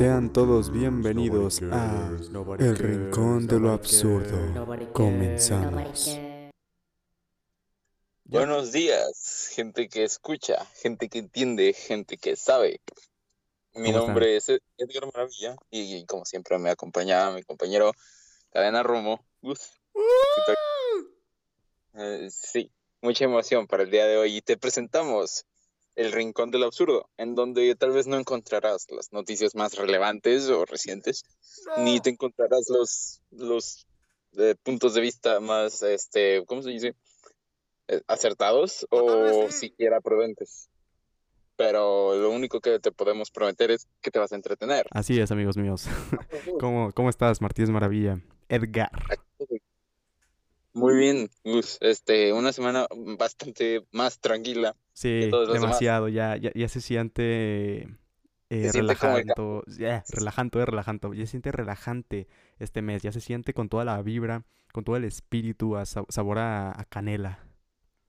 [0.00, 2.10] Sean todos bienvenidos a
[2.58, 4.94] El Rincón de lo Absurdo.
[4.94, 6.18] Comenzamos.
[8.24, 12.80] Buenos días, gente que escucha, gente que entiende, gente que sabe.
[13.74, 17.92] Mi nombre es Edgar Maravilla y, como siempre me acompaña mi compañero
[18.54, 19.22] Cadena Romo.
[19.42, 19.82] Gus.
[19.92, 20.00] ¿Qué
[20.46, 20.56] tal?
[22.24, 22.72] Eh, sí,
[23.02, 25.44] mucha emoción para el día de hoy y te presentamos
[26.00, 30.64] El Rincón del Absurdo, en donde tal vez no encontrarás las noticias más relevantes o
[30.64, 31.24] recientes,
[31.76, 33.86] ni te encontrarás los, los
[34.38, 36.94] eh, puntos de vista más, este, ¿cómo se dice?
[37.88, 40.70] Eh, acertados o siquiera prudentes.
[41.56, 44.86] Pero lo único que te podemos prometer es que te vas a entretener.
[44.92, 45.84] Así es, amigos míos.
[46.60, 48.22] ¿Cómo, cómo estás, Martínez Maravilla?
[48.48, 48.90] Edgar.
[50.72, 51.78] Muy bien, Gus.
[51.80, 52.86] Este, una semana
[53.18, 54.76] bastante más tranquila.
[54.92, 56.08] Sí, demasiado.
[56.08, 57.82] Ya, ya, ya se siente
[58.50, 59.32] eh, relajante.
[59.78, 61.08] Ya, relajante, relajante.
[61.14, 62.28] Ya se siente relajante
[62.58, 63.02] este mes.
[63.02, 66.70] Ya se siente con toda la vibra, con todo el espíritu, a sa- sabor a,
[66.78, 67.40] a canela.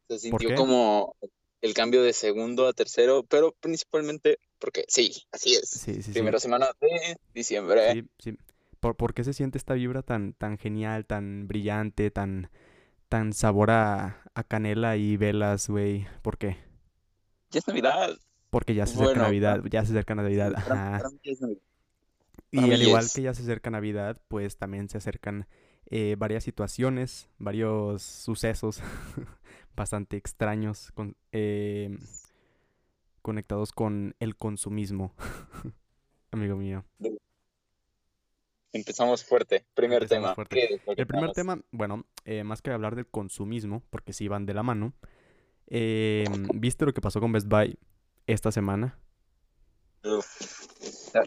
[0.08, 1.16] Se ¿Por sintió como
[1.62, 5.70] el cambio de segundo a tercero, pero principalmente porque sí, así es.
[5.70, 6.12] Sí, sí, sí.
[6.14, 7.94] Primera semana de diciembre.
[7.94, 8.38] Sí, sí.
[8.82, 12.50] ¿Por, por qué se siente esta vibra tan, tan genial, tan brillante, tan,
[13.10, 16.08] tan sabor a, a canela y velas, güey?
[16.22, 16.58] ¿Por qué?
[17.52, 18.18] Ya es Navidad.
[18.50, 20.54] Porque ya se acerca Bueno, Navidad, ya se acerca Navidad.
[20.54, 20.98] Para, Ajá.
[20.98, 21.62] para mí ya es Navidad.
[22.52, 25.48] Y al igual que ya se acerca Navidad, pues también se acercan
[25.86, 28.82] eh, varias situaciones, varios sucesos
[29.76, 31.98] bastante extraños con- eh,
[33.22, 35.14] conectados con el consumismo,
[36.32, 36.84] amigo mío.
[38.74, 39.66] Empezamos fuerte.
[39.74, 40.36] Primer Empezamos tema.
[40.36, 40.56] fuerte.
[40.56, 44.14] ¿Qué es lo que El primer tema, bueno, eh, más que hablar del consumismo, porque
[44.14, 44.94] sí van de la mano,
[45.68, 47.78] eh, ¿viste lo que pasó con Best Buy
[48.28, 48.98] esta semana?
[50.04, 50.68] Uf.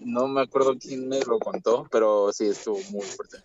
[0.02, 3.38] No me acuerdo quién me lo contó, pero sí estuvo muy fuerte.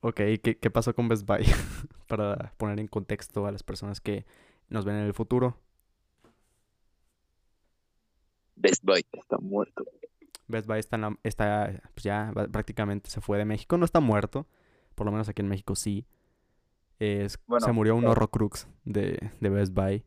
[0.00, 1.44] Ok, ¿qué, qué pasó con Best Buy?
[2.08, 4.24] Para poner en contexto a las personas que
[4.68, 5.58] nos ven en el futuro.
[8.56, 9.84] Best Buy está muerto.
[10.48, 13.76] Best Buy está, en la- está pues ya prácticamente se fue de México.
[13.78, 14.46] No está muerto,
[14.94, 16.06] por lo menos aquí en México sí.
[16.98, 20.04] Es- Bueno, se murió un horrocrux de, de Best Buy.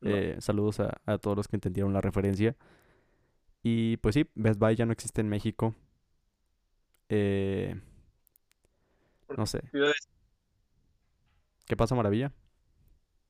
[0.00, 0.10] No.
[0.16, 2.56] Eh, saludos a, a todos los que entendieron la referencia.
[3.62, 5.74] Y pues sí, Best Buy ya no existe en México.
[7.10, 7.78] Eh,
[9.36, 9.62] no sé.
[11.66, 12.32] ¿Qué pasa, Maravilla?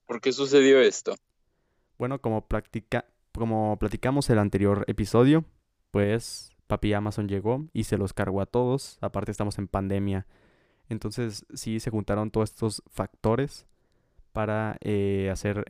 [0.06, 1.14] ¿Por qué sucedió esto?
[1.98, 5.44] Bueno, como, practica, como platicamos el anterior episodio,
[5.90, 8.98] pues papi Amazon llegó y se los cargó a todos.
[9.00, 10.26] Aparte estamos en pandemia.
[10.88, 13.66] Entonces sí se juntaron todos estos factores
[14.32, 15.64] para eh, hacer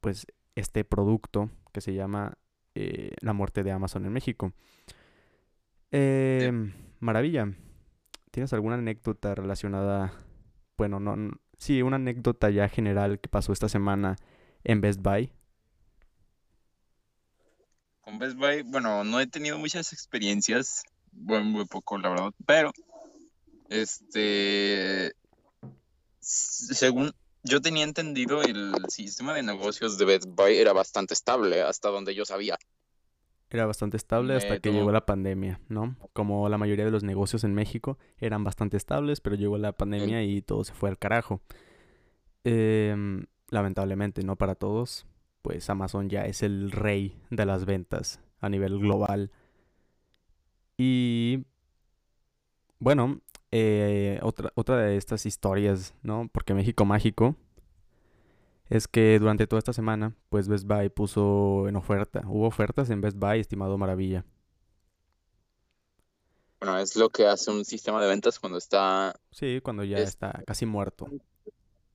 [0.00, 2.34] pues este producto que se llama
[2.74, 4.52] eh, la muerte de Amazon en México.
[5.90, 7.52] Em, maravilla.
[8.30, 10.12] ¿Tienes alguna anécdota relacionada?
[10.78, 14.16] Bueno, no, n- sí, una anécdota ya general que pasó esta semana
[14.64, 15.32] en Best Buy.
[18.02, 20.82] Con Best Buy, bueno, no he tenido muchas experiencias,
[21.12, 22.72] bueno, muy poco, la verdad, pero,
[23.68, 25.12] este,
[26.20, 27.12] según
[27.44, 32.14] yo tenía entendido, el sistema de negocios de Best Buy era bastante estable, hasta donde
[32.14, 32.58] yo sabía.
[33.50, 35.96] Era bastante estable hasta que llegó la pandemia, ¿no?
[36.14, 40.22] Como la mayoría de los negocios en México eran bastante estables, pero llegó la pandemia
[40.22, 41.42] y todo se fue al carajo.
[42.44, 45.06] Em, lamentablemente, no para todos,
[45.42, 49.30] pues Amazon ya es el rey de las ventas a nivel global.
[50.78, 51.44] Y
[52.78, 53.20] bueno,
[53.50, 56.28] eh, otra, otra de estas historias, ¿no?
[56.32, 57.36] Porque México Mágico
[58.68, 63.00] es que durante toda esta semana, pues Best Buy puso en oferta, hubo ofertas en
[63.00, 64.24] Best Buy, estimado Maravilla.
[66.60, 70.10] Bueno, es lo que hace un sistema de ventas cuando está, Sí, cuando ya Es-
[70.10, 71.08] está casi muerto.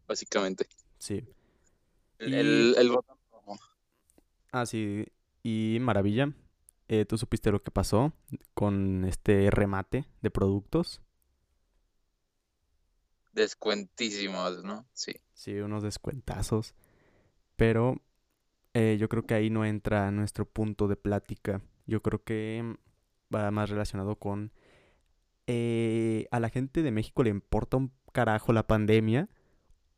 [0.08, 0.68] básicamente,
[1.00, 1.24] Sí.
[2.20, 3.17] el, Y- el- el botón.
[4.62, 5.06] Ah, sí.
[5.44, 6.34] Y Maravilla,
[6.88, 8.14] eh, ¿tú supiste lo que pasó
[8.54, 11.02] con este remate de productos?
[13.34, 14.86] descuentísimos, ¿no?
[14.94, 15.14] Sí.
[15.34, 16.76] Sí, unos descuentazos.
[17.58, 18.02] Pero
[18.74, 21.62] eh, yo creo que ahí no entra nuestro punto de plática.
[21.88, 22.78] Yo creo que
[23.34, 24.54] va más relacionado con...
[25.48, 29.30] eh, ¿a la gente de México le importa un carajo la pandemia?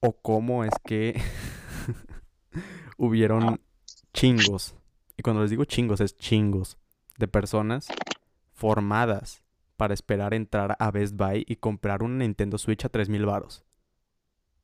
[0.01, 1.19] ¿O cómo es que
[2.97, 3.61] hubieron
[4.19, 4.75] chingos?
[5.17, 6.77] Y cuando les digo chingos, es chingos
[7.17, 7.87] de personas
[8.53, 9.41] formadas
[9.77, 13.63] para esperar entrar a Best Buy y comprar un Nintendo Switch a 3000 varos.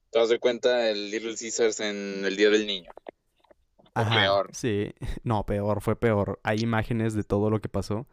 [0.09, 2.91] ¿Te das de cuenta el Little Caesars en el Día del Niño?
[3.93, 4.49] Ajá, peor.
[4.51, 4.93] Sí,
[5.23, 6.39] no, peor, fue peor.
[6.43, 8.07] Hay imágenes de todo lo que pasó.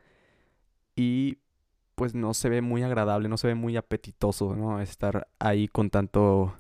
[0.95, 1.39] Y
[1.97, 4.81] pues no se ve muy agradable, no se ve muy apetitoso, ¿no?
[4.81, 6.55] Estar ahí con tanto,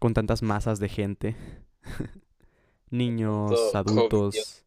[0.00, 1.36] con tantas masas de gente.
[2.90, 4.64] Niños, Todo adultos,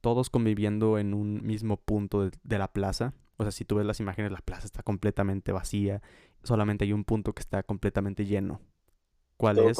[0.00, 3.14] todos conviviendo en un mismo punto de, de la plaza.
[3.38, 6.02] O sea, si tú ves las imágenes, la plaza está completamente vacía.
[6.42, 8.60] Solamente hay un punto que está completamente lleno.
[9.36, 9.78] ¿Cuál Todo es?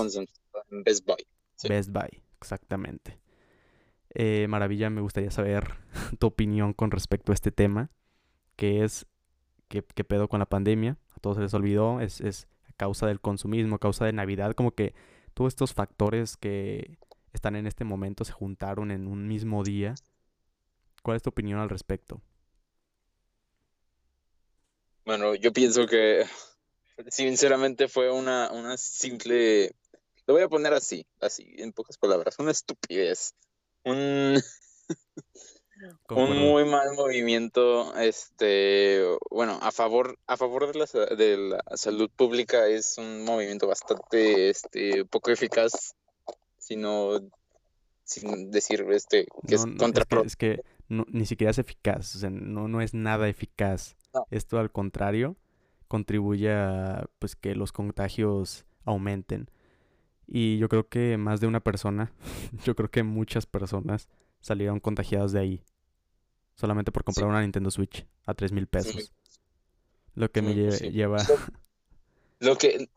[0.70, 1.17] en Best Buy.
[1.55, 1.69] Sí.
[1.69, 3.19] Best Buy, exactamente.
[4.11, 5.75] Eh, Maravilla, me gustaría saber
[6.19, 7.90] tu opinión con respecto a este tema,
[8.56, 9.06] que es
[9.69, 10.99] qué, qué pedo con la pandemia.
[11.14, 14.55] A todos se les olvidó, es, es a causa del consumismo, a causa de Navidad,
[14.55, 14.94] como que
[15.34, 16.99] todos estos factores que
[17.37, 19.94] están en este momento se juntaron en un mismo día.
[21.03, 22.21] ¿Cuál es tu opinión al respecto?
[25.05, 26.27] Bueno, yo pienso que
[27.09, 29.71] sinceramente fue una, una simple,
[30.27, 33.35] lo voy a poner así, así, en pocas palabras, una estupidez,
[33.85, 34.43] un,
[36.09, 42.11] un muy mal movimiento, este, bueno, a favor, a favor de la, de la salud
[42.17, 45.94] pública es un movimiento bastante, este, poco eficaz,
[46.66, 47.20] sino,
[48.04, 50.28] sin decir, este, que es No, no, es que, contraproducente.
[50.28, 53.96] es que no- ni siquiera es eficaz, o sea, no, no es nada eficaz.
[54.12, 54.26] No.
[54.30, 55.36] Esto al contrario
[55.88, 59.48] contribuye a pues que los contagios aumenten.
[60.26, 62.12] Y yo creo que más de una persona,
[62.64, 64.08] yo creo que muchas personas
[64.40, 65.62] salieron contagiadas de ahí.
[66.54, 67.30] Solamente por comprar Sí.
[67.30, 69.12] una Nintendo Switch a tres mil Es muy- pesos.
[70.14, 70.92] Lo que me lle- posible.
[70.92, 71.18] lleva...
[72.38, 72.88] Lo que,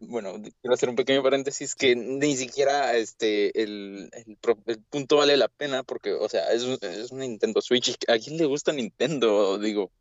[0.00, 4.10] bueno, quiero hacer un pequeño paréntesis que ni siquiera este el,
[4.66, 7.96] el punto vale la pena porque, o sea, es, un- es una Nintendo Switch.
[8.08, 9.58] ¿A quién le gusta Nintendo?
[9.58, 9.92] Digo,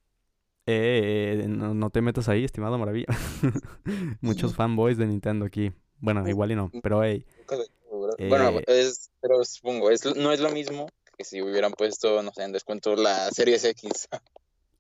[0.65, 3.07] Eh, eh, no, no te metas ahí, estimado Maravilla.
[4.21, 5.71] Muchos fanboys de Nintendo aquí.
[5.99, 8.15] Bueno, igual y no, pero hey, ¿verdad?
[8.29, 12.31] Bueno, Eh, es, pero supongo, es, no es lo mismo que si hubieran puesto, no
[12.33, 14.07] sé, en descuento la Series X.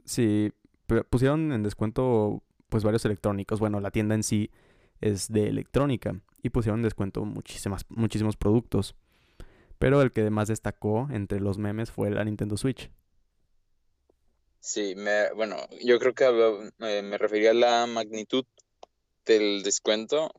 [0.05, 0.51] Sí,
[0.87, 3.59] pu- pusieron en descuento pues varios electrónicos.
[3.59, 4.51] Bueno, la tienda en sí
[5.01, 8.95] es de electrónica y pusieron en descuento muchísimas, muchísimos productos.
[9.79, 12.89] Pero el que más destacó entre los memes fue la Nintendo Switch.
[14.59, 18.45] Sí, me, bueno, yo creo que eh, me refería a la magnitud
[19.25, 20.31] del descuento.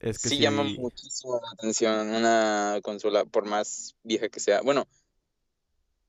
[0.00, 4.60] Es que Sí llama sí, muchísimo la atención una consola, por más vieja que sea.
[4.60, 4.86] Bueno,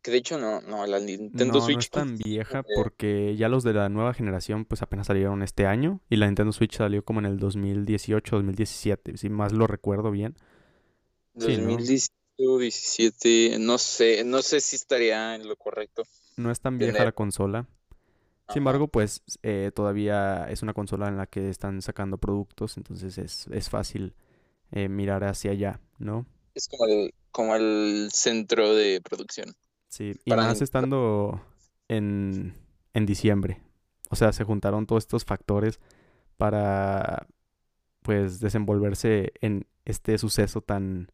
[0.02, 1.86] que de hecho no, no, la Nintendo no, no Switch.
[1.86, 5.66] es tan vieja eh, porque ya los de la nueva generación pues apenas salieron este
[5.66, 10.12] año y la Nintendo Switch salió como en el 2018, 2017, si más lo recuerdo
[10.12, 10.36] bien.
[11.38, 11.70] Sí, ¿no?
[11.70, 16.04] 2018, 17, no sé, no sé si estaría en lo correcto.
[16.38, 17.68] No es tan vieja Tener- la consola.
[18.48, 23.20] Sin embargo, pues eh, todavía es una consola en la que están sacando productos, entonces
[23.20, 24.16] es, es fácil
[24.72, 26.26] eh, mirar hacia allá, ¿no?
[26.54, 29.56] Es como el, como el centro de producción.
[29.90, 31.42] Sí, y Para más estando
[31.88, 32.54] en,
[32.94, 33.62] en diciembre.
[34.10, 35.80] O sea, se juntaron todos estos factores
[36.38, 37.28] para,
[38.02, 41.12] pues, desenvolverse en este suceso tan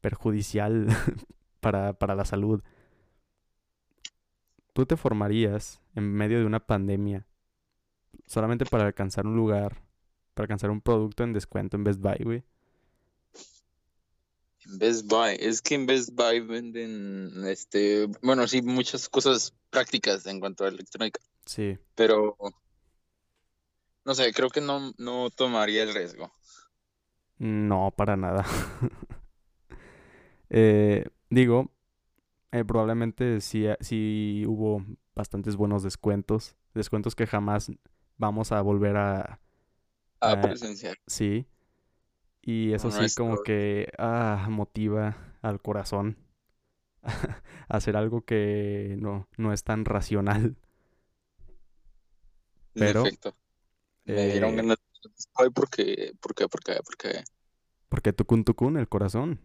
[0.00, 0.88] perjudicial
[1.60, 2.62] para, para la salud.
[4.72, 7.26] ¿Tú te formarías en medio de una pandemia
[8.26, 9.80] solamente para alcanzar un lugar,
[10.34, 12.44] para alcanzar un producto en descuento en Best Buy, güey?
[14.68, 20.40] Best Buy, es que en Best Buy venden, este, bueno, sí, muchas cosas prácticas en
[20.40, 21.78] cuanto a electrónica, Sí.
[21.94, 22.36] pero
[24.04, 26.30] no sé, creo que no, no tomaría el riesgo.
[27.38, 28.44] No, para nada.
[30.50, 31.70] Eh, digo,
[32.52, 34.82] eh, probablemente sí, sí hubo
[35.14, 36.56] bastantes buenos descuentos.
[36.72, 37.70] Descuentos que jamás
[38.16, 39.40] vamos a volver a...
[40.22, 40.96] Ah, presencial.
[41.06, 41.46] Sí.
[42.42, 46.16] Y eso sí como que ah, motiva al corazón
[47.02, 50.56] a hacer algo que no, no es tan racional.
[52.74, 53.36] Pero, efecto.
[54.04, 57.24] Me dieron eh, ganas de porque, porque, porque, porque,
[57.88, 59.40] Porque tucun tucun, el corazón.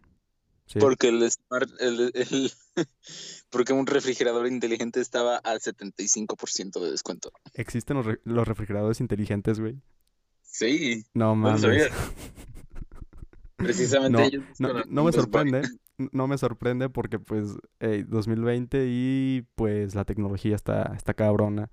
[0.66, 0.78] Sí.
[0.78, 2.52] porque el smart, el, el-
[3.50, 7.32] porque un refrigerador inteligente estaba al 75% de descuento.
[7.52, 9.78] Existen los, re- los refrigeradores inteligentes, güey.
[10.40, 11.60] Sí, No no mames.
[11.60, 11.88] sabía.
[13.64, 14.44] Precisamente No, ellos
[14.88, 15.62] no, me sorprende,
[15.98, 21.70] no me sorprende porque pues hey, 2020 y pues la tecnología está, está cabrona,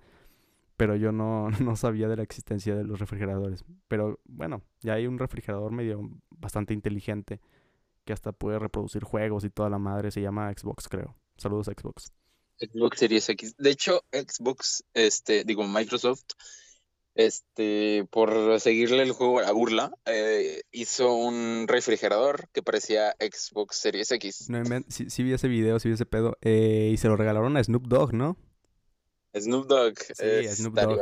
[0.78, 3.64] pero yo no, no sabía de la existencia de los refrigeradores.
[3.88, 7.40] Pero bueno, ya hay un refrigerador medio bastante inteligente
[8.06, 11.16] que hasta puede reproducir juegos y toda la madre, se llama Xbox, creo.
[11.38, 12.12] Saludos Xbox.
[12.60, 13.56] Xbox Series X.
[13.58, 16.26] De hecho, Xbox, este, digo, Microsoft,
[17.15, 23.77] este, por seguirle el juego a la burla, eh, hizo un refrigerador que parecía Xbox
[23.77, 24.50] Series X.
[24.50, 27.58] No sí, sí vi ese video, sí vi ese pedo, eh, y se lo regalaron
[27.58, 28.38] a Snoop Dogg, ¿no?
[29.38, 29.98] Snoop Dogg.
[30.00, 31.00] Sí, Snoop Dogg.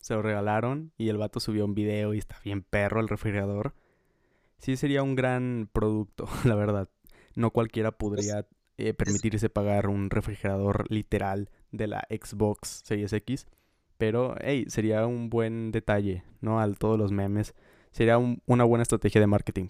[0.00, 3.74] Se lo regalaron y el vato subió un video y está bien perro el refrigerador.
[4.58, 6.88] Sí, sería un gran producto, la verdad.
[7.34, 8.46] No cualquiera podría
[8.78, 13.46] eh, permitirse pagar un refrigerador literal de la Xbox Series X.
[14.02, 16.58] Pero, hey, sería un buen detalle, ¿no?
[16.58, 17.54] Al todos los memes.
[17.92, 19.68] Sería una buena estrategia de marketing.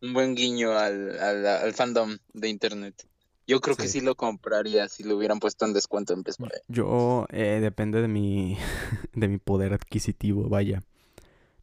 [0.00, 3.06] Un buen guiño al, al, fandom de internet.
[3.46, 7.26] Yo creo que sí lo compraría si lo hubieran puesto en descuento en Best Yo,
[7.28, 8.56] eh, depende de mi,
[9.12, 10.82] de mi poder adquisitivo, vaya.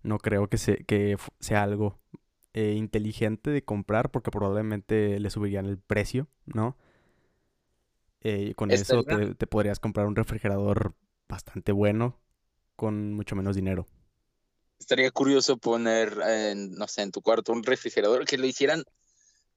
[0.03, 1.97] No creo que, que sea algo
[2.53, 6.77] eh, inteligente de comprar porque probablemente le subirían el precio, ¿no?
[8.21, 10.93] Eh, con eso te, te, podrías comprar un refrigerador
[11.27, 12.19] bastante bueno
[12.75, 13.87] con mucho menos dinero.
[14.79, 18.83] Estaría curioso poner, en, no sé, en tu cuarto un refrigerador, que le hicieran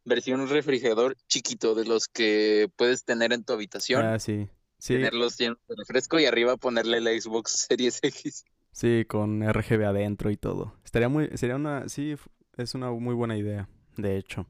[0.04, 4.04] versión refrigerador chiquito de los que puedes tener en tu habitación.
[4.04, 4.48] Ah, sí.
[4.78, 4.94] sí.
[4.94, 8.44] Tenerlos llenos de refresco y arriba ponerle la Xbox Series X.
[8.72, 10.76] Sí, con RGB adentro y todo.
[10.84, 12.14] Estaría muy, sería una, sí,
[12.56, 14.46] es una muy buena idea, de hecho.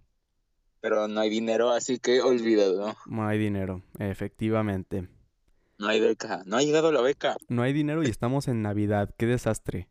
[0.82, 2.94] Pero no hay dinero, así que olvídalo.
[3.06, 5.08] No hay dinero, efectivamente.
[5.80, 6.42] No hay beca.
[6.44, 7.38] No ha llegado la beca.
[7.49, 9.14] No hay dinero y estamos en Navidad.
[9.16, 9.88] Qué desastre.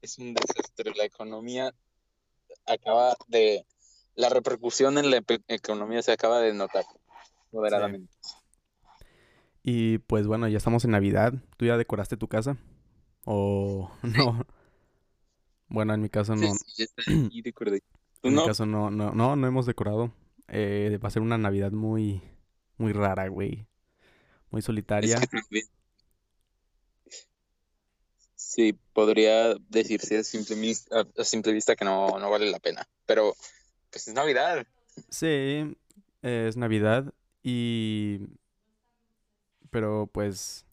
[0.00, 0.92] Es un desastre.
[0.96, 1.72] La economía
[2.66, 3.64] acaba de...
[4.16, 6.84] La repercusión en la economía se acaba de notar
[7.52, 8.12] moderadamente.
[9.62, 11.32] Y pues bueno, ya estamos en Navidad.
[11.56, 12.58] ¿Tú ya decoraste tu casa?
[13.24, 14.44] ¿O no?
[15.68, 16.52] Bueno, en mi caso no.
[16.66, 20.12] Sí, sí, en mi caso no, no, no, no hemos decorado.
[20.48, 22.20] Eh, va a ser una Navidad muy,
[22.76, 23.66] muy rara, güey
[24.52, 25.18] muy solitaria.
[28.34, 32.86] Sí, podría decirse a simple, vista, a simple vista que no, no vale la pena,
[33.06, 33.34] pero
[33.90, 34.66] pues es Navidad.
[35.08, 35.74] Sí,
[36.20, 38.20] es Navidad y...
[39.70, 40.66] Pero pues,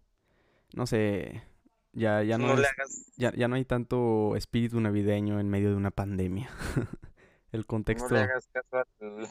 [0.73, 1.41] no sé,
[1.93, 2.53] ya, ya, no,
[3.15, 6.49] ya, ya, no hay tanto espíritu navideño en medio de una pandemia.
[7.53, 8.09] El contexto...
[8.09, 9.29] No le hagas caso al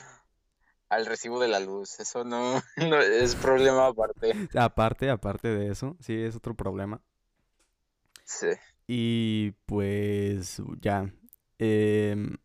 [1.07, 2.01] recibo de la luz.
[2.01, 2.61] Eso no,
[3.01, 4.33] es problema aparte.
[4.55, 7.01] Aparte, aparte de eso, sí, es otro problema.
[8.25, 8.49] Sí.
[8.87, 11.13] Y pues ya.
[11.59, 12.37] Em,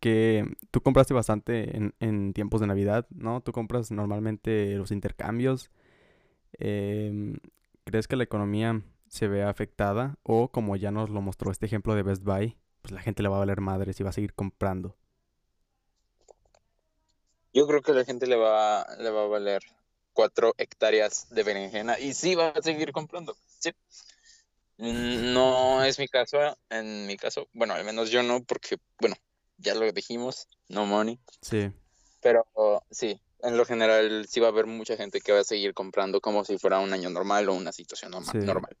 [0.00, 3.40] que tú compraste bastante en, en, tiempos de Navidad, ¿no?
[3.40, 5.70] Tú compras normalmente los intercambios.
[6.58, 7.38] Em,
[7.84, 10.16] ¿Crees que la economía se ve afectada?
[10.22, 13.28] O como ya nos lo mostró este ejemplo de Best Buy, pues la gente le
[13.28, 14.96] va a valer madres y va a seguir comprando.
[17.54, 19.62] Yo creo que a la gente le va, le va a valer
[20.12, 23.36] cuatro hectáreas de berenjena y sí va a seguir comprando.
[23.60, 23.70] Sí.
[24.76, 29.14] No es mi caso, en mi caso, bueno, al menos yo no, porque, bueno,
[29.56, 31.20] ya lo dijimos, no money.
[31.40, 31.70] Sí.
[32.20, 32.44] Pero
[32.90, 36.20] sí, en lo general sí va a haber mucha gente que va a seguir comprando
[36.20, 38.44] como si fuera un año normal o una situación normal.
[38.44, 38.76] normal.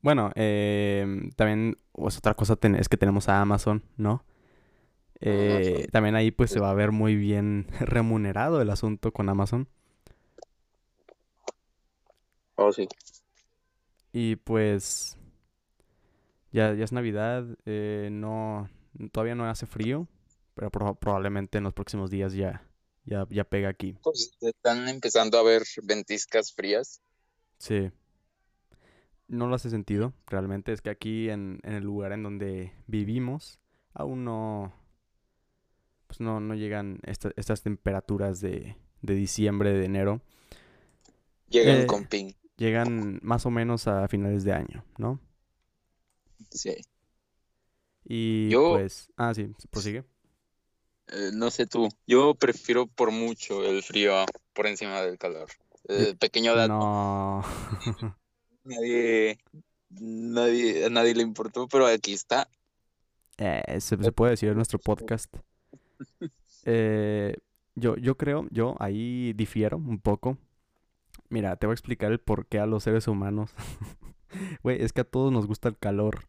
[0.00, 1.04] Bueno, eh,
[1.36, 4.24] también pues, otra cosa es que tenemos a Amazon, ¿no?
[5.20, 9.68] Eh, también ahí pues se va a ver muy bien remunerado el asunto con Amazon.
[12.54, 12.88] Oh, sí.
[14.12, 15.16] Y pues
[16.50, 18.68] ya, ya es Navidad, eh, no,
[19.12, 20.08] todavía no hace frío,
[20.54, 22.66] pero probablemente en los próximos días ya,
[23.04, 23.96] ya, ya pega aquí.
[24.02, 27.00] Pues están empezando a ver ventiscas frías.
[27.58, 27.90] Sí.
[29.28, 30.72] No lo hace sentido, realmente.
[30.72, 33.60] Es que aquí en, en el lugar en donde vivimos
[33.92, 34.72] aún no,
[36.08, 40.22] pues no, no llegan estas temperaturas de, diciembre, de enero.
[41.50, 42.32] Llegan eh, con ping.
[42.56, 45.20] Llegan más o menos a finales de año, ¿no?
[46.50, 46.76] Sí.
[48.04, 50.04] Y pues, ah, sí, prosigue.
[51.08, 54.24] Eh, no sé tú, yo prefiero por mucho el frío
[54.54, 55.48] por encima del calor.
[55.84, 56.72] El pequeño dato.
[56.72, 57.44] No.
[58.64, 59.38] nadie,
[59.90, 62.48] nadie, a nadie le importó, pero aquí está.
[63.36, 65.32] Eh, se, se, puede decir en nuestro podcast.
[66.64, 67.36] Eh,
[67.76, 70.36] yo, yo creo, yo ahí difiero un poco.
[71.30, 73.52] Mira, te voy a explicar el por qué a los seres humanos.
[74.62, 76.28] Güey, es que a todos nos gusta el calor.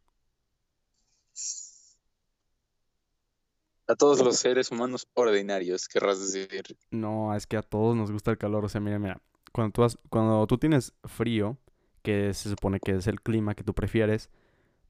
[3.88, 6.77] A todos los seres humanos ordinarios, querrás decir.
[6.91, 8.63] No, es que a todos nos gusta el calor.
[8.63, 9.21] O sea, mira, mira.
[9.51, 11.57] Cuando tú, cuando tú tienes frío,
[12.03, 14.29] que se supone que es el clima que tú prefieres,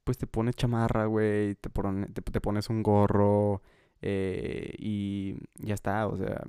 [0.04, 3.62] pues te pones chamarra, güey, te, te pones un gorro,
[4.02, 6.44] eh, y ya está, o sea,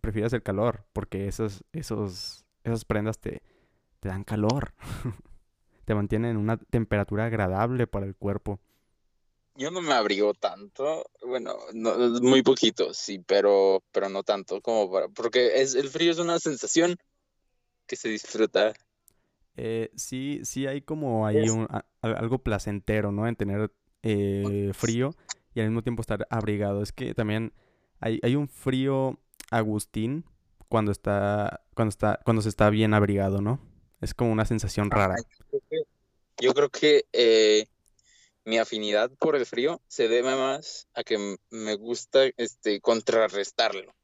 [0.00, 3.42] prefieres el calor porque esos, esos, esas prendas te,
[4.00, 4.74] te dan calor,
[5.84, 8.60] te mantienen en una temperatura agradable para el cuerpo.
[9.56, 14.90] Yo no me abrigo tanto, bueno, no, muy poquito, sí, pero, pero no tanto como
[14.90, 16.96] para, porque es, el frío es una sensación
[17.86, 18.74] que se disfruta.
[19.56, 23.28] Eh, sí, sí hay como ahí un, a- algo placentero, ¿no?
[23.28, 23.70] En tener
[24.02, 25.14] eh, frío
[25.54, 26.82] y al mismo tiempo estar abrigado.
[26.82, 27.52] Es que también
[28.00, 29.18] hay, hay un frío
[29.50, 30.24] Agustín
[30.68, 33.60] cuando está, cuando está, cuando se está bien abrigado, ¿no?
[34.00, 35.16] Es como una sensación rara.
[36.40, 37.66] Yo creo que, eh,
[38.44, 43.94] mi afinidad por el frío se debe más a que me gusta este, contrarrestarlo.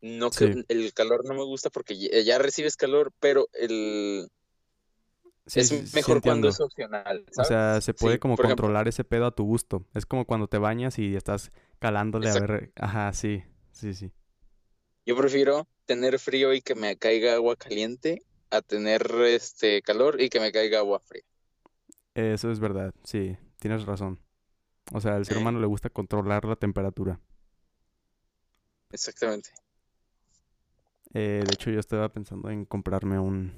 [0.00, 0.64] No que Sí.
[0.68, 4.30] el calor no me gusta porque ya recibes calor, pero el,
[5.50, 8.88] Sí, es sí, mejor cuando es opcional, O sea, se puede Sí, como ejemplo, controlar
[8.88, 9.86] ese pedo a tu gusto.
[9.94, 12.72] Es como cuando te bañas y estás calándole a ver.
[12.76, 14.12] Ajá, sí, sí, sí.
[15.04, 20.30] Yo prefiero tener frío y que me caiga agua caliente a tener este calor y
[20.30, 21.22] que me caiga agua fría.
[22.14, 24.20] Eso es verdad, sí, tienes razón.
[24.92, 27.20] O sea, al ser Eh, humano le gusta controlar la temperatura.
[28.92, 29.50] exactamente.
[31.14, 33.52] Eh, de hecho, yo estaba pensando en comprarme un,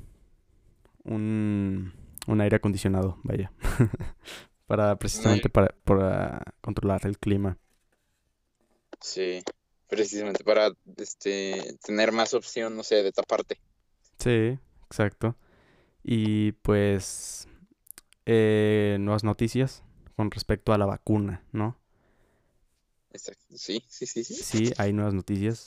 [1.04, 1.92] un,
[2.26, 3.52] un aire acondicionado, vaya,
[4.66, 7.58] para precisamente para, para controlar el clima.
[9.00, 9.42] Sí,
[9.88, 13.58] precisamente para este tener más opción, no sé, de taparte.
[14.18, 15.36] Sí, exacto.
[16.04, 17.48] Y pues,
[18.26, 19.82] eh, nuevas noticias
[20.16, 21.76] con respecto a la vacuna, ¿no?
[23.12, 23.44] Exacto.
[23.56, 24.34] Sí, sí, sí, sí.
[24.34, 25.66] Sí, hay nuevas noticias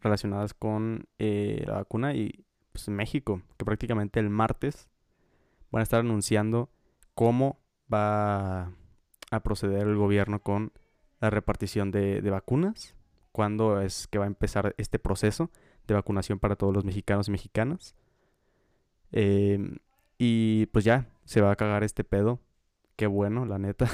[0.00, 4.88] relacionadas con eh, la vacuna y pues en México, que prácticamente el martes
[5.70, 6.70] van a estar anunciando
[7.14, 7.58] cómo
[7.92, 8.72] va
[9.30, 10.72] a proceder el gobierno con
[11.20, 12.94] la repartición de, de vacunas,
[13.32, 15.50] cuándo es que va a empezar este proceso
[15.86, 17.94] de vacunación para todos los mexicanos y mexicanas.
[19.12, 19.78] Em,
[20.18, 22.40] y pues ya, se va a cagar este pedo.
[22.96, 23.88] Qué bueno, la neta.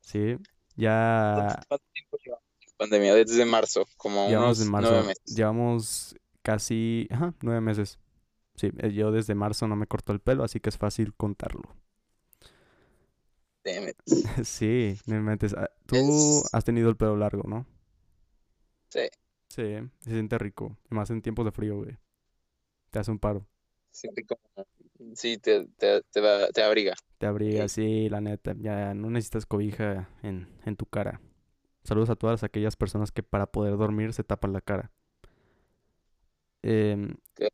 [0.00, 2.44] Sí, ¿Cuánto ya cuánto tiempo llevamos
[2.76, 3.14] pandemia?
[3.14, 5.36] Desde marzo, como llevamos unos nueve marzo, meses.
[5.36, 8.00] llevamos casi, ajá, nueve meses.
[8.56, 11.62] Sí, eh, yo desde marzo no me corto el pelo, así que es fácil contarlo.
[13.64, 13.96] Damn it.
[14.44, 15.54] Sí, no inventes.
[15.54, 17.66] Ah, Tú Es, has tenido el pelo largo, ¿no?
[18.88, 19.08] sí,
[19.48, 19.62] Sí,
[20.00, 20.76] se siente rico.
[20.90, 21.96] Y más en tiempos de frío, güey.
[22.90, 23.46] Te hace un paro.
[25.14, 26.94] sí, te, te, te, da- te abriga.
[27.18, 27.68] Te abriga, Ok.
[27.68, 28.54] sí, la neta.
[28.58, 31.20] Ya no necesitas cobija en, en tu cara.
[31.84, 34.92] Saludos a todas aquellas personas que para poder dormir se tapan la cara.
[37.36, 37.50] Que-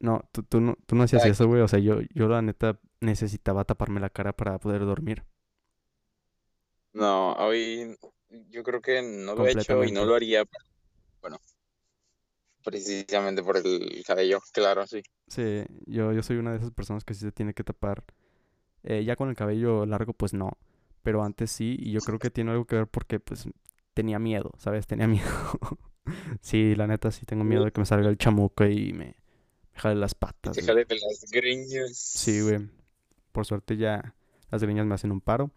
[0.00, 1.62] no, tú, tú no, tú no hacías eso, güey.
[1.62, 5.24] O sea, yo, yo la neta necesitaba taparme la cara para poder dormir.
[6.94, 7.96] No, hoy
[8.50, 10.44] yo creo que no lo he hecho y no lo haría,
[11.22, 11.38] bueno,
[12.64, 15.02] precisamente por el cabello, claro, sí.
[15.28, 18.04] Sí, yo, yo soy una de esas personas que sí se tiene que tapar.
[18.84, 20.58] Eh, ya con el cabello largo, pues no.
[21.02, 23.48] Pero antes sí, y yo creo que tiene algo que ver porque, pues,
[23.94, 24.86] tenía miedo, ¿sabes?
[24.86, 25.28] Tenía miedo.
[26.40, 29.04] Sí, la neta, sí tengo miedo de que me salga el chamuco y me,
[29.72, 30.66] me jale las patas, güey.
[30.66, 32.26] jale de las Sí, greñas.
[32.42, 32.70] güey.
[33.32, 34.14] Por suerte ya
[34.50, 35.50] las greñas me hacen un paro.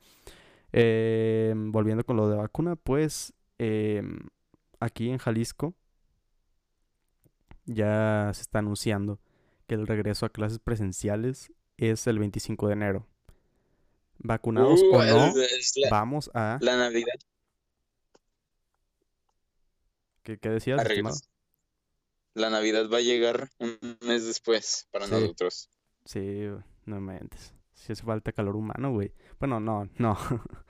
[0.74, 4.20] Eh, volviendo con lo de vacuna, pues, em,
[4.80, 5.74] aquí en Jalisco
[7.66, 9.20] ya se está anunciando
[9.68, 13.08] que el regreso a clases presenciales es el 25 de enero.
[14.20, 16.58] Vacunados Uh, o no, es, es la, vamos a...
[16.62, 17.14] la Navidad
[20.28, 21.10] ¿Qué, qué decías, arriba.
[21.12, 21.22] estimado?
[22.36, 25.70] La Navidad va a llegar un mes después para Sí, nosotros.
[26.06, 26.48] sí,
[26.86, 27.54] no mentes.
[27.74, 29.14] Si hace falta calor humano, güey.
[29.40, 30.18] Bueno, no, no.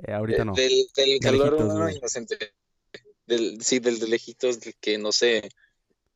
[0.00, 0.52] Eh, ahorita Eh, no.
[0.54, 1.96] del, del De calor lejitos, humano güey.
[1.96, 2.54] inocente.
[3.26, 5.48] Del, sí, del de lejitos, del que no sé,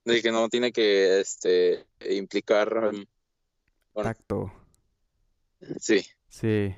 [0.04, 3.04] del que no tiene que este implicar, um,
[3.92, 4.52] bueno, Tacto.
[5.80, 6.74] sí, Sí.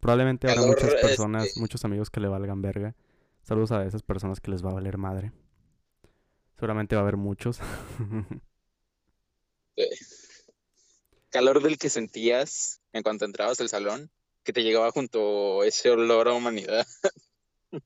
[0.00, 2.94] Probablemente habrá muchas este, personas, muchos amigos que le valgan verga.
[3.46, 5.30] Saludos a esas personas que les va a valer madre.
[6.56, 7.60] Seguramente va a haber muchos.
[9.76, 9.88] eh,
[11.30, 14.10] calor del que sentías en cuanto entrabas al salón,
[14.42, 16.84] que te llegaba junto ese olor a humanidad.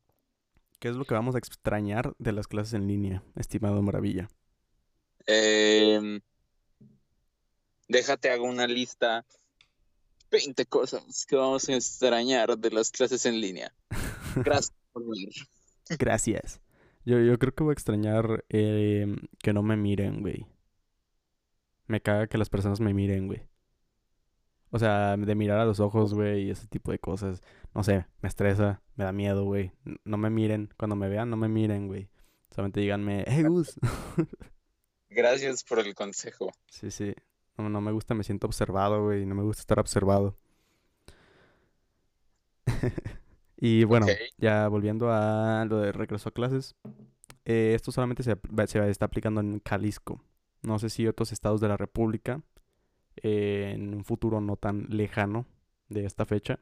[0.79, 4.31] ¿Qué es lo que vamos a extrañar de las clases en línea, estimado Maravilla?
[5.27, 6.23] Em,
[7.87, 9.27] déjate hago una lista,
[10.31, 13.75] 20 cosas que vamos a extrañar de las clases en línea.
[14.37, 14.80] Gracias.
[15.99, 16.61] Gracias.
[17.05, 20.47] Yo, yo creo que voy a extrañar eh, que no me miren, güey.
[21.87, 23.43] Me caga que las personas me miren, güey.
[24.71, 27.43] O sea, de mirar a los ojos, güey, y ese tipo de cosas.
[27.75, 29.73] No sé, me estresa, me da miedo, güey.
[30.05, 30.73] No me miren.
[30.77, 32.09] Cuando me vean, no me miren, güey.
[32.51, 33.79] Solamente díganme, hey, Gus.
[35.11, 36.53] Gracias por el consejo.
[36.69, 37.15] Sí, sí.
[37.57, 39.27] No, no me gusta, me siento observado, güey.
[39.27, 40.39] No me gusta estar observado.
[43.61, 44.07] Y bueno,
[44.39, 46.77] ya volviendo a lo de regreso a clases.
[47.45, 50.23] eh, esto solamente se, se está aplicando en Jalisco.
[50.63, 52.43] No sé si otros estados de la República
[53.23, 55.47] eh, en un futuro no tan lejano
[55.89, 56.61] de esta fecha,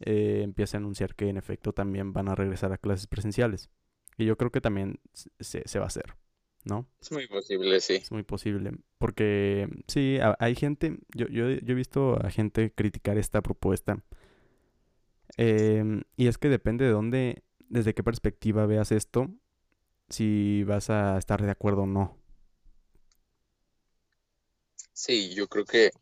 [0.00, 3.70] eh, empieza a anunciar que en efecto también van a regresar a clases presenciales.
[4.16, 5.00] Y yo creo que también
[5.40, 6.16] se, se va a hacer,
[6.64, 6.88] ¿no?
[7.00, 8.02] Es muy posible, sí.
[8.02, 8.72] Es muy posible.
[8.98, 14.02] Porque sí, hay gente, yo, yo, yo he visto a gente criticar esta propuesta.
[15.38, 19.30] Em, y es que depende de dónde, desde qué perspectiva veas esto,
[20.08, 22.18] si vas a estar de acuerdo o no.
[24.92, 25.92] Sí, yo creo que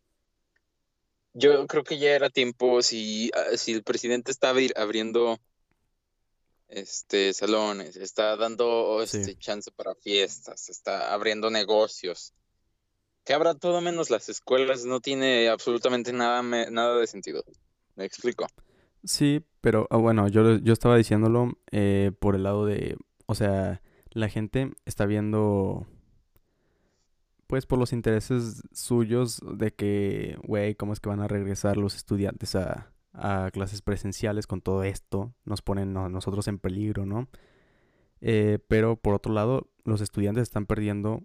[1.35, 5.39] yo creo que ya era tiempo si, ah, si el presidente está abri- abriendo
[6.69, 9.19] este salones, está dando Sí.
[9.19, 12.33] este chance para fiestas, está abriendo negocios.
[13.25, 17.45] Que abra todo menos las escuelas no tiene absolutamente nada nada de sentido.
[17.97, 18.47] ¿Me explico?
[19.07, 23.81] Sí, pero ah, bueno, yo, yo estaba diciéndolo eh, por el lado de, o sea,
[24.11, 25.87] la gente está viendo,
[27.47, 31.95] pues por los intereses suyos de que, güey, ¿cómo es que van a regresar los
[31.95, 35.33] estudiantes a, a clases presenciales con todo esto?
[35.45, 37.29] Nos ponen a nosotros en peligro, ¿no?
[38.21, 41.23] Eh, pero por otro lado, los estudiantes están perdiendo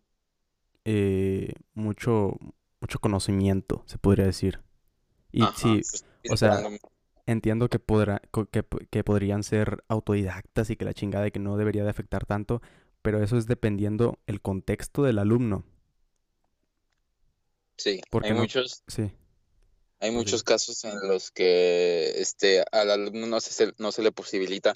[0.86, 2.38] eh, mucho,
[2.80, 4.60] mucho conocimiento, se podría decir.
[5.32, 5.82] Y Ajá, sí,
[6.30, 6.60] o sea,
[7.26, 11.58] Entiendo que, podrá, que, que podrían ser autodidactas y que la chingada y que no
[11.58, 12.62] debería de afectar tanto,
[13.02, 15.64] pero eso es dependiendo el contexto del alumno.
[17.78, 18.42] sí, ¿por hay no?
[18.42, 19.12] muchos Sí,
[20.00, 20.16] Hay Sí.
[20.18, 24.76] muchos casos en los que este, al alumno no se, no se le posibilita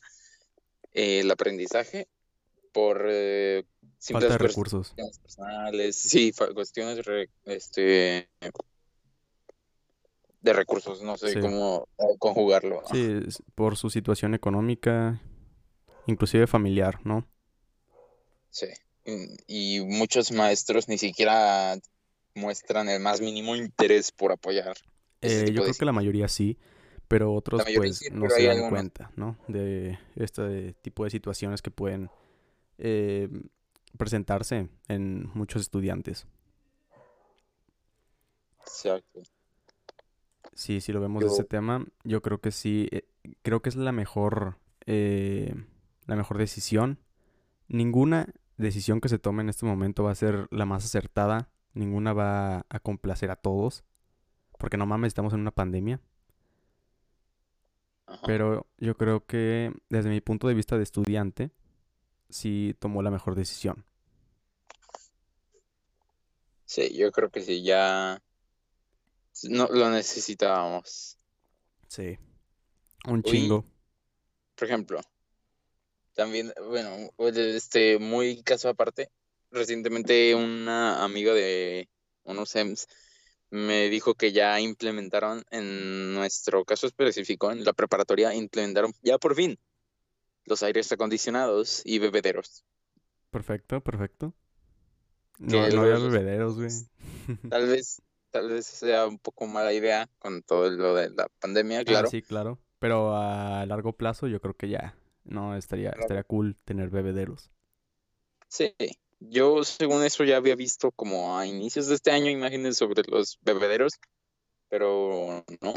[0.94, 2.08] eh, el aprendizaje
[2.74, 3.64] por eh,
[4.00, 4.96] simples falta de recursos.
[4.98, 8.30] cuestiones personales, sí, cuestiones re- este,
[10.46, 11.40] de recursos, no sé Sí.
[11.42, 11.88] cómo
[12.20, 12.84] conjugarlo.
[12.92, 13.20] Sí,
[13.56, 15.20] por su situación económica,
[16.06, 17.28] inclusive familiar, ¿no?
[18.52, 18.68] Sí.
[19.04, 21.76] Y, y muchos maestros ni siquiera
[22.36, 24.76] muestran el más mínimo interés por apoyar
[25.22, 26.58] ese Eh, yo de creo que la mayoría sí,
[27.08, 28.70] pero otros pues sí, no se dan algunos.
[28.72, 29.38] cuenta, ¿no?
[29.48, 32.10] De este tipo de situaciones que pueden
[32.78, 33.30] eh,
[33.98, 36.28] presentarse en muchos estudiantes.
[38.62, 39.22] Exacto.
[40.56, 43.06] Sí, si lo vemos de ese tema, yo creo que sí, eh,
[43.42, 45.54] creo que es la mejor, eh,
[46.06, 46.98] la mejor decisión.
[47.68, 52.14] Ninguna decisión que se tome en este momento va a ser la más acertada, ninguna
[52.14, 53.84] va a complacer a todos,
[54.58, 56.00] porque no mames, estamos en una pandemia.
[58.06, 58.22] Ajá.
[58.26, 61.52] Pero yo creo que desde mi punto de vista de estudiante,
[62.30, 63.84] sí tomó la mejor decisión.
[66.64, 68.22] Sí, yo creo que sí, ya
[69.44, 71.18] no lo necesitábamos.
[71.88, 72.18] Sí.
[73.08, 73.32] Un Uy.
[73.32, 73.66] chingo.
[74.56, 75.02] Por ejemplo,
[76.14, 79.10] también, bueno, este, muy caso aparte,
[79.52, 81.90] recientemente una amiga de
[82.24, 82.88] unos EMS
[83.52, 89.36] me dijo que ya implementaron, en nuestro caso específico, en la preparatoria, implementaron ya por
[89.36, 89.58] fin
[90.46, 92.64] los aires acondicionados y bebederos.
[93.30, 94.34] Perfecto, perfecto.
[95.38, 96.70] No, no había bebederos, güey.
[97.50, 98.02] Tal vez,
[98.36, 102.10] tal vez sea un poco mala idea con todo lo de la pandemia, Ah, claro.
[102.10, 102.60] sí, claro.
[102.80, 107.50] Pero a largo plazo yo creo que ya no estaría, estaría cool tener bebederos.
[108.50, 108.76] Sí,
[109.22, 113.40] yo según eso ya había visto como a inicios de este año imágenes sobre los
[113.42, 113.94] bebederos,
[114.68, 115.74] pero no,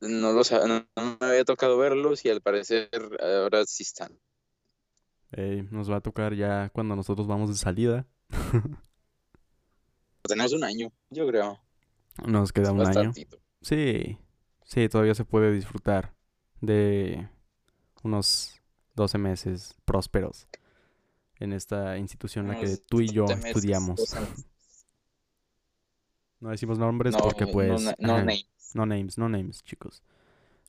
[0.00, 2.88] no los no, no me había tocado verlos y al parecer
[3.20, 4.18] ahora sí están.
[5.70, 8.06] Nos va a tocar ya cuando nosotros vamos de salida.
[10.22, 11.60] Tenemos un año, yo creo.
[12.26, 13.12] Nos queda Es un año.
[13.60, 14.18] Sí,
[14.64, 16.14] sí, todavía se puede disfrutar
[16.60, 17.28] de
[18.02, 18.60] unos
[18.94, 20.48] 12 meses prósperos
[21.36, 23.96] en esta institución en la que tú y yo 12 meses, estudiamos.
[23.96, 24.46] 12 meses.
[26.40, 27.82] No decimos nombres No, porque pues...
[27.98, 28.46] no names.
[28.74, 30.02] No names, no names, chicos.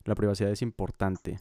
[0.04, 1.40] La privacidad es importante.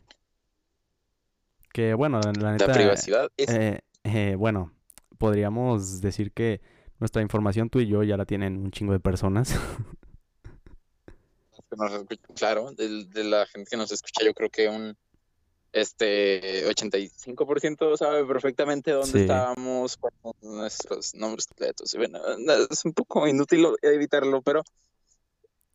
[1.72, 2.72] Que bueno, la, la La neta...
[2.72, 4.72] privacidad es eh, eh, bueno,
[5.18, 6.62] podríamos decir que
[7.04, 9.60] nuestra información tú y yo ya la tienen un chingo de personas.
[11.70, 14.96] que nos escucha, claro, de, la gente que nos escucha, yo creo que un
[15.74, 19.20] este 85% sabe perfectamente dónde Sí.
[19.22, 20.00] estábamos,
[20.42, 21.94] nuestros nombres completos.
[21.96, 22.20] Bueno,
[22.70, 24.64] es un poco inútil evitarlo, pero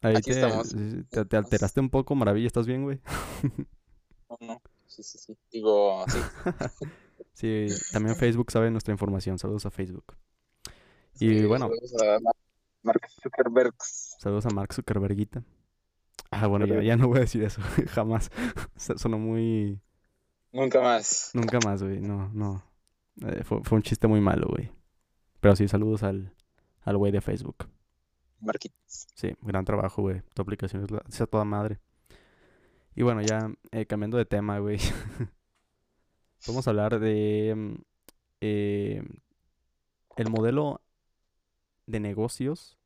[0.01, 0.75] Ahí Aquí te, estamos.
[1.11, 3.01] te, te alteraste un poco, maravilla, ¿estás bien, güey?
[4.31, 4.63] no, no.
[4.87, 5.37] Sí, sí, sí.
[5.53, 6.19] Digo, sí.
[7.35, 9.39] Sí, también Facebook sabe nuestra información.
[9.39, 10.17] Saludos a Facebook.
[11.21, 12.35] Y Sí, bueno, saludos a Mar-
[12.83, 13.75] Mark Zuckerberg.
[14.19, 15.43] saludos a Mark Zuckerberguita.
[16.31, 18.31] Ah, bueno, ya, ya no voy a decir eso, jamás.
[18.77, 19.81] Sonó muy...
[20.53, 21.31] Nunca más.
[21.35, 22.63] Nunca más, güey, no, no.
[23.27, 24.71] Eh, fue, fue un chiste muy malo, güey.
[25.41, 26.35] Pero sí, saludos al,
[26.83, 27.69] al güey de Facebook.
[28.41, 29.07] marquitas.
[29.15, 30.23] Sí, gran trabajo, güey.
[30.35, 31.81] Tu aplicación es, la, es a toda madre.
[32.95, 34.79] Y bueno, ya eh, cambiando de tema, güey.
[36.47, 37.75] Vamos a hablar de mm,
[38.41, 39.03] eh,
[40.17, 40.81] el modelo
[41.89, 42.79] de negocios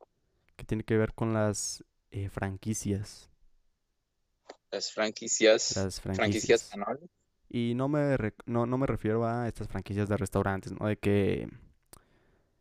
[0.56, 3.30] que tiene que ver con las eh, franquicias.
[4.70, 6.70] Las franquicias, Las franquicias.
[7.48, 10.86] Y no me, re- no, no me refiero a estas franquicias de restaurantes, ¿no?
[10.86, 11.48] De que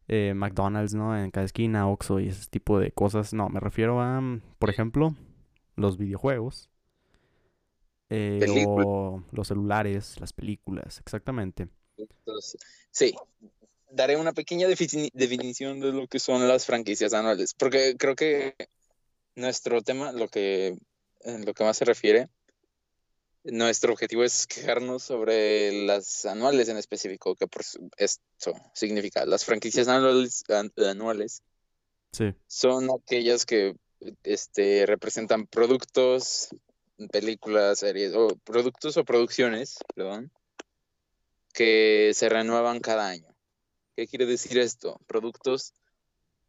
[0.07, 1.17] eh, McDonald's, ¿no?
[1.17, 3.33] En cada esquina, Oxxo y ese tipo de cosas.
[3.33, 5.15] No, me refiero a, mm, por ejemplo,
[5.75, 6.69] los videojuegos.
[8.09, 11.69] eh, o los celulares, las películas, exactamente.
[11.97, 12.57] Entonces,
[12.91, 13.13] sí,
[13.91, 18.55] daré una pequeña defini- definición de lo que son las franquicias anuales, porque creo que
[19.35, 20.77] nuestro tema, lo que,
[21.21, 22.29] en lo que más se refiere,
[23.43, 27.63] nuestro objetivo es quejarnos sobre las anuales en específico, que por
[27.97, 31.41] esto significa, las franquicias anuales, an- anuales
[32.13, 33.73] Sí, son aquellas que
[34.23, 36.49] este, representan productos,
[37.09, 40.29] películas, series, o productos o producciones, perdón,
[41.53, 43.30] que se renuevan cada año.
[43.95, 44.99] ¿Qué quiere decir esto?
[45.07, 45.73] Productos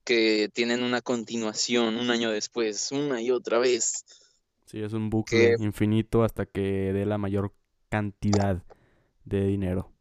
[0.04, 4.04] que tienen una continuación un año después, una y otra vez.
[4.66, 7.52] sí, es un bucle Que- infinito hasta que dé la mayor
[7.88, 8.62] cantidad
[9.24, 9.92] de dinero,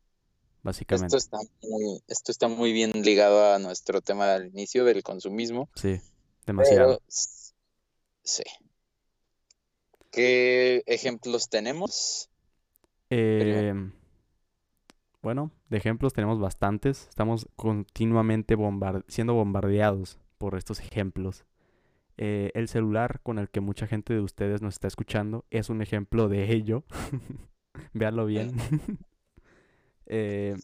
[0.64, 1.18] básicamente.
[1.18, 5.70] Esto está muy, esto está muy bien ligado a nuestro tema del inicio del consumismo.
[5.76, 6.00] Sí,
[6.46, 7.00] demasiado.
[7.00, 7.02] Pero
[8.24, 8.44] sí.
[10.12, 12.30] ¿Qué ejemplos tenemos?
[13.10, 13.74] Eh,
[15.22, 17.08] bueno, de ejemplos tenemos bastantes.
[17.10, 18.58] Estamos continuamente
[19.08, 21.46] siendo bombardeados por estos ejemplos.
[22.18, 25.82] Eh, el celular con el que mucha gente de ustedes nos está escuchando es un
[25.82, 26.84] ejemplo de ello.
[27.94, 28.52] Véanlo bien.
[30.14, 30.58] Eh,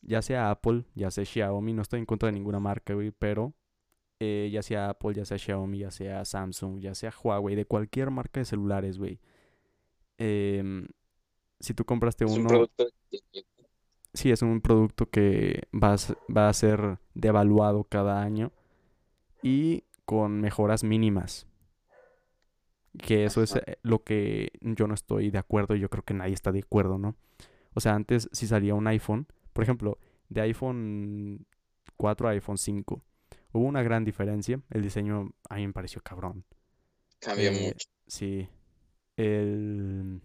[0.00, 3.54] ya sea Apple, ya sea Xiaomi, no estoy en contra de ninguna marca, güey, pero
[4.18, 8.10] eh, ya sea Apple, ya sea Xiaomi, ya sea Samsung, ya sea Huawei, de cualquier
[8.10, 9.20] marca de celulares, güey.
[10.18, 10.88] Em,
[11.62, 12.88] si tú compraste Es un uno, producto
[14.14, 15.96] sí, es un producto que va a,
[16.34, 18.52] va a ser devaluado cada año
[19.42, 21.46] y con mejoras mínimas.
[22.98, 26.14] Que eso es eh, lo que yo no estoy de acuerdo y yo creo que
[26.14, 27.16] nadie está de acuerdo, ¿no?
[27.74, 29.98] O sea, antes si salía un iPhone, por ejemplo,
[30.28, 31.46] de iPhone
[31.96, 33.02] 4 a iPhone 5,
[33.52, 34.60] hubo una gran diferencia.
[34.68, 36.44] El diseño a mí me pareció cabrón.
[37.18, 37.88] cambia Eh, mucho.
[38.06, 38.46] Sí.
[39.16, 40.20] El,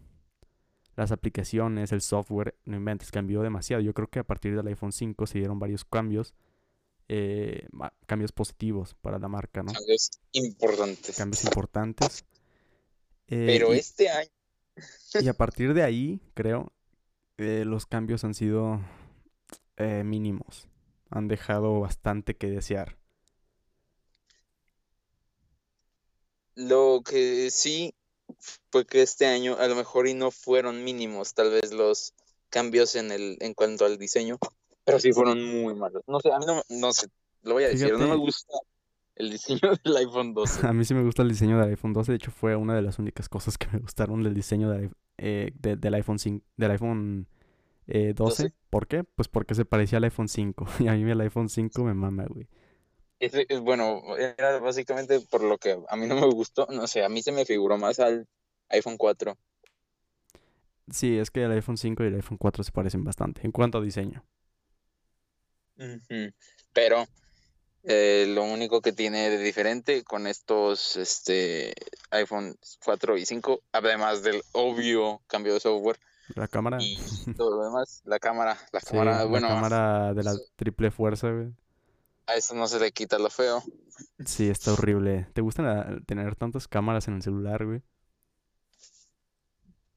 [0.98, 3.82] las aplicaciones, el software, no inventes, cambió demasiado.
[3.82, 6.34] Yo creo que a partir del iPhone 5 se dieron varios cambios,
[7.08, 7.68] eh,
[8.08, 9.72] cambios positivos para la marca, ¿no?
[9.72, 11.16] Cambios importantes.
[11.16, 12.26] Cambios importantes.
[13.28, 14.30] Eh, Pero este año,
[15.22, 16.74] y a partir de ahí, creo,
[17.38, 18.82] eh, los cambios han sido
[20.04, 20.68] mínimos.
[21.12, 22.98] Han dejado bastante que desear.
[26.58, 27.94] lo que sí
[28.72, 32.14] fue que este año a lo mejor y no fueron mínimos, tal vez los
[32.50, 34.38] cambios en el en cuanto al diseño,
[34.84, 36.04] pero sí fueron muy malos.
[36.08, 37.08] No sé, a mí no, no sé,
[37.44, 38.54] lo voy a decir, no me gusta
[39.16, 40.66] el diseño del iPhone 12.
[40.68, 42.12] A mí sí me gusta el diseño del iPhone 12.
[42.12, 44.72] De hecho, fue una de las únicas cosas que me gustaron del diseño
[45.18, 47.28] eh, de- del iPhone 5, del iPhone
[47.88, 48.44] eh, 12.
[48.44, 48.56] 12.
[48.70, 49.04] ¿Por qué?
[49.04, 50.66] Pues porque se parecía al iPhone 5.
[50.80, 52.48] Y a mí el iPhone 5 me mama, güey.
[53.20, 57.10] Es bueno, era básicamente por lo que a mí no me gustó, no sé, a
[57.10, 58.28] mí se me figuró más al
[58.70, 59.38] iPhone 4.
[60.92, 63.78] Sí, es que el iPhone 5 y el iPhone 4 se parecen bastante en cuanto
[63.78, 64.24] a diseño.
[66.74, 67.06] Pero
[67.84, 71.74] eh, lo único que tiene de diferente con estos este,
[72.12, 76.00] iPhone 4 y 5, además del obvio cambio de software
[76.36, 76.78] La cámara.
[76.80, 76.98] y
[77.36, 81.32] todo lo demás, la cámara, la Sí, cámara, la bueno, cámara de la triple fuerza,
[81.32, 81.54] güey.
[82.28, 83.64] A eso no se le quita lo feo.
[84.26, 85.28] Sí, está horrible.
[85.34, 87.82] ¿Te gusta la- tener tantas cámaras en el celular, güey?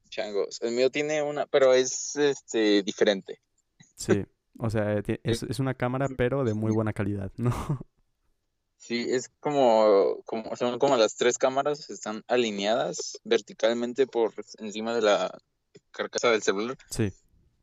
[0.08, 0.60] Changos.
[0.62, 3.40] El mío tiene una, pero es este diferente.
[3.94, 4.24] Sí.
[4.58, 7.50] O sea, ti- es, es una cámara, pero de muy buena calidad, ¿no?
[8.82, 15.02] Sí, es como, como, son como las tres cámaras, están alineadas verticalmente por encima de
[15.02, 15.38] la
[15.90, 16.78] carcasa del celular.
[16.88, 17.12] Sí.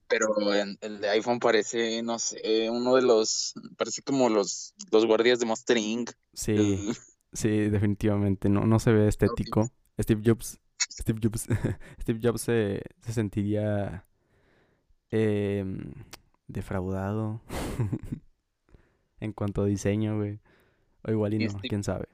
[0.10, 5.06] Pero en- el de iPhone parece, no sé, uno de los, parece como los, los
[5.06, 6.12] guardias de Monster Inc.
[6.34, 6.52] Sí.
[6.56, 6.98] El-
[7.34, 8.48] Sí, definitivamente.
[8.50, 9.70] No, no se ve estético.
[10.02, 10.60] Steve Jobs.
[10.90, 11.46] Steve Jobs.
[12.02, 14.06] Steve Jobs se, se sentiría
[15.12, 15.94] em,
[16.48, 17.42] defraudado
[19.20, 20.40] en cuanto a diseño, güey.
[21.04, 22.08] O igual y no, Steve- quién sabe.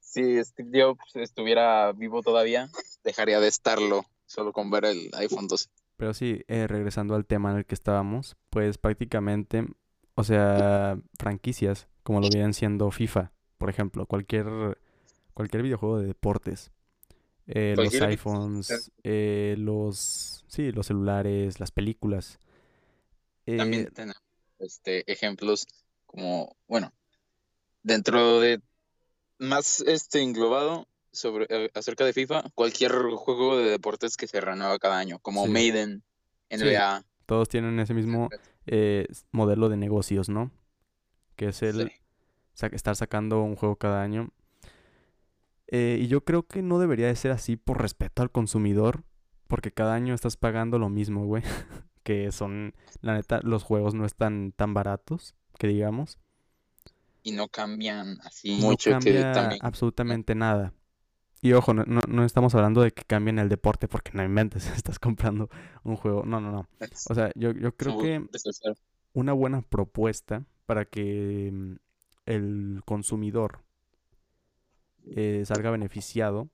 [0.00, 2.68] si Steve Jobs estuviera vivo todavía,
[3.04, 5.68] dejaría de estarlo solo con ver el iPhone 12.
[6.00, 9.66] Pero sí, eh, regresando al tema en el que estábamos, pues prácticamente,
[10.14, 14.78] o sea, franquicias como lo vienen siendo FIFA, por ejemplo, cualquier,
[15.34, 16.72] cualquier videojuego de deportes.
[17.46, 22.38] Eh, los iPhones, eh, los, sí, los celulares, las películas.
[23.44, 24.22] También tenemos
[24.58, 25.66] este, ejemplos
[26.06, 26.94] como, bueno,
[27.82, 28.62] dentro de
[29.36, 34.78] más este englobado sobre eh, acerca de FIFA, cualquier juego de deportes que se renueva
[34.78, 35.50] cada año, como Sí.
[35.50, 36.02] Maiden,
[36.50, 37.04] NBA.
[37.26, 38.28] todos tienen ese mismo
[38.66, 40.50] eh, modelo de negocios, ¿no?
[41.36, 41.92] Que es el Sí.
[42.54, 44.30] sa- estar sacando un juego cada año.
[45.68, 49.04] Eh, y yo creo que no debería de ser así por respeto al consumidor,
[49.46, 51.42] porque cada año estás pagando lo mismo, güey.
[52.02, 56.18] que son, la neta, los juegos no están tan baratos, que digamos.
[57.22, 59.60] Y no cambian así No mucho que cambia también.
[59.62, 60.72] absolutamente nada.
[61.42, 64.66] Y ojo, no, no, no estamos hablando de que cambien el deporte, porque no inventes,
[64.76, 65.48] estás comprando
[65.84, 66.24] un juego.
[66.24, 66.68] No, no, no.
[67.08, 68.26] O sea, yo, yo creo que
[69.12, 71.74] una buena propuesta para que mm,
[72.26, 73.60] el consumidor
[75.04, 76.48] eh, salga beneficiado.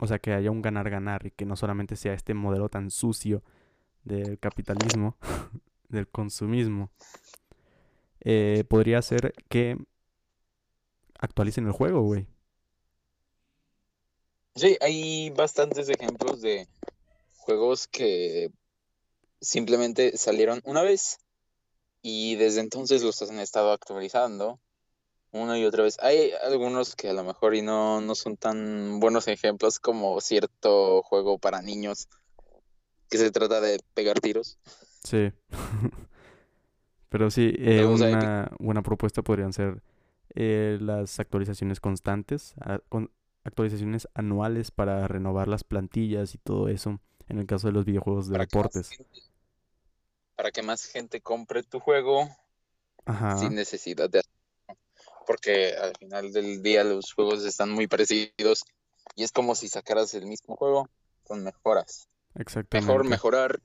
[0.00, 3.42] O sea, que haya un ganar-ganar y que no solamente sea este modelo tan sucio
[4.04, 5.16] del capitalismo,
[5.88, 6.90] del consumismo.
[8.20, 9.78] eh, podría ser que
[11.18, 12.26] actualicen el juego, güey.
[14.56, 16.66] Sí, hay bastantes ejemplos de
[17.36, 18.50] juegos que
[19.40, 21.18] simplemente salieron una vez
[22.02, 24.58] y desde entonces los han estado actualizando
[25.32, 25.98] una y otra vez.
[26.00, 31.02] Hay algunos que a lo mejor y no, no son tan buenos ejemplos como cierto
[31.02, 32.08] juego para niños
[33.10, 34.58] que se trata de pegar tiros.
[35.04, 35.30] Sí.
[37.08, 39.82] Pero sí, eh, una buena propuesta podrían ser
[40.34, 43.10] eh, las actualizaciones constantes, a- con-
[43.46, 48.28] actualizaciones anuales para renovar las plantillas y todo eso, en el caso de los videojuegos
[48.28, 48.88] de para que más deportes.
[48.88, 49.22] gente-
[50.36, 52.28] para que más gente compre tu juego
[53.06, 54.36] Ajá, sin necesidad de hacerlo.
[55.26, 58.64] Porque al final del día los juegos están muy parecidos
[59.16, 60.88] y es como si sacaras el mismo juego
[61.24, 62.08] con mejoras.
[62.34, 63.10] Mejor exactamente.
[63.10, 63.60] mejorar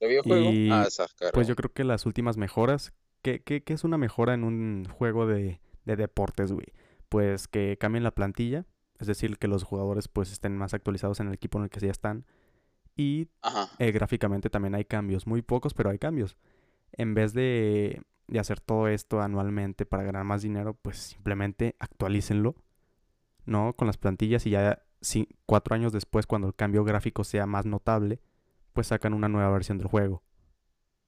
[0.00, 1.32] el videojuego Y, a sacar.
[1.32, 4.86] Pues yo creo que las últimas mejoras, ¿qué, qué, qué es una mejora en un
[4.86, 6.66] juego de, de deportes, güey?
[7.08, 8.66] Pues que cambien la plantilla,
[9.04, 11.80] es decir, que los jugadores pues estén más actualizados en el equipo en el que
[11.80, 12.24] ya están.
[12.96, 13.28] Y
[13.78, 16.36] eh, gráficamente también hay cambios, muy pocos, pero hay cambios.
[16.92, 22.54] En vez de, de hacer todo esto anualmente para ganar más dinero, pues simplemente actualícenlo,
[23.44, 23.74] ¿no?
[23.76, 27.66] Con las plantillas y ya si, cuatro años después, cuando el cambio gráfico sea más
[27.66, 28.20] notable,
[28.72, 30.22] pues sacan una nueva versión del juego.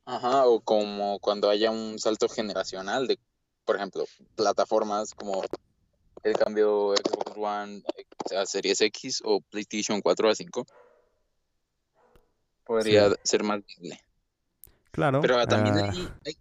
[0.04, 0.46] Ajá.
[0.46, 3.18] O como cuando haya un salto generacional de,
[3.64, 4.04] por ejemplo,
[4.36, 5.42] plataformas como
[6.22, 7.82] el cambio Xbox One
[8.36, 10.66] a Series X o PlayStation 4 a 5.
[12.64, 13.14] Podría Sí.
[13.24, 14.00] ser más viable.
[14.90, 15.20] Claro.
[15.20, 16.36] Pero también ah, hay, hay,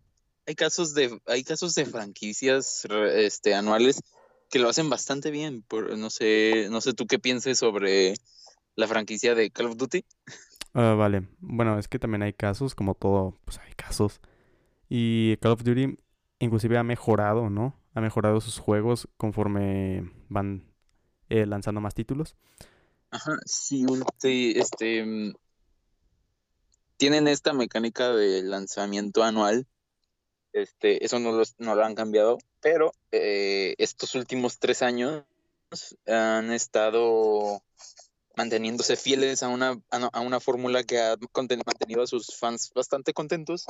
[0.48, 4.02] hay casos de hay casos de franquicias este, anuales
[4.50, 5.62] que lo hacen bastante bien.
[5.62, 8.16] Por, no sé, no sé tú qué pienses sobre
[8.76, 10.06] la franquicia de Call of Duty.
[10.74, 11.28] ah, vale.
[11.40, 14.20] Bueno, es que también hay casos, como todo, pues hay casos.
[14.90, 15.98] Y Call of Duty
[16.40, 17.76] inclusive ha mejorado, ¿no?
[17.96, 20.72] Ha mejorado sus juegos conforme van
[21.30, 22.36] eh, lanzando más títulos.
[23.10, 23.86] Ajá, sí,
[24.56, 25.34] este mm,
[26.98, 29.66] tienen esta mecánica de lanzamiento anual.
[30.54, 35.24] Este, eso no, los- no lo han cambiado, pero eh, estos últimos tres años
[36.08, 37.62] han estado
[38.38, 41.16] manteniéndose fieles a una, a una fórmula que ha
[41.66, 43.66] mantenido a sus fans bastante contentos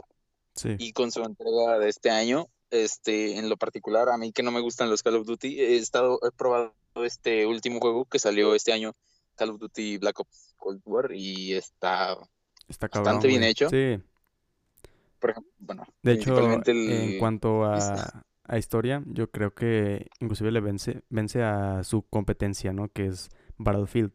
[0.55, 0.75] Sí.
[0.79, 4.51] y con su entrega de este año, este, en lo particular, a mí que no
[4.51, 6.73] me gustan los Call of Duty, he estado, he probado
[7.03, 8.93] este último juego que salió este año,
[9.35, 12.17] Call of Duty Black Ops Cold War, y está,
[12.67, 13.51] Está bastante bien güey.
[13.51, 13.69] hecho.
[13.69, 13.99] Sí.
[15.19, 20.51] por ejemplo, bueno, De hecho, el- en cuanto a, a historia, yo creo que inclusive
[20.51, 22.89] le vence, vence a su competencia, ¿no?
[22.89, 24.11] Que es Battlefield,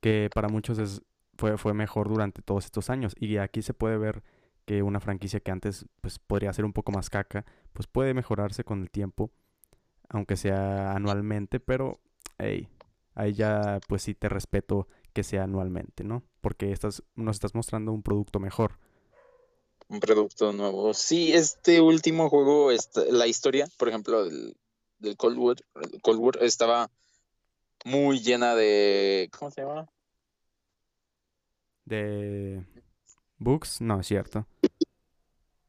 [0.00, 1.02] que para muchos es,
[1.36, 3.14] fue, fue mejor durante todos estos años.
[3.18, 4.22] Y aquí se puede ver
[4.70, 8.62] que una franquicia que antes pues, podría ser un poco más caca, pues puede mejorarse
[8.62, 9.32] con el tiempo,
[10.08, 11.98] aunque sea anualmente, pero
[12.38, 12.68] hey,
[13.16, 16.22] ahí ya pues sí te respeto que sea anualmente, ¿no?
[16.40, 18.78] Porque estás, nos estás mostrando un producto mejor.
[19.88, 20.94] un producto nuevo.
[20.94, 24.56] Sí, este último juego, esta- la historia, por ejemplo, del,
[25.00, 25.56] del Cold War,
[26.00, 26.88] Cold War estaba
[27.84, 29.88] muy llena de, ¿cómo se llama?
[31.84, 32.62] De
[33.40, 34.46] Books, no es cierto.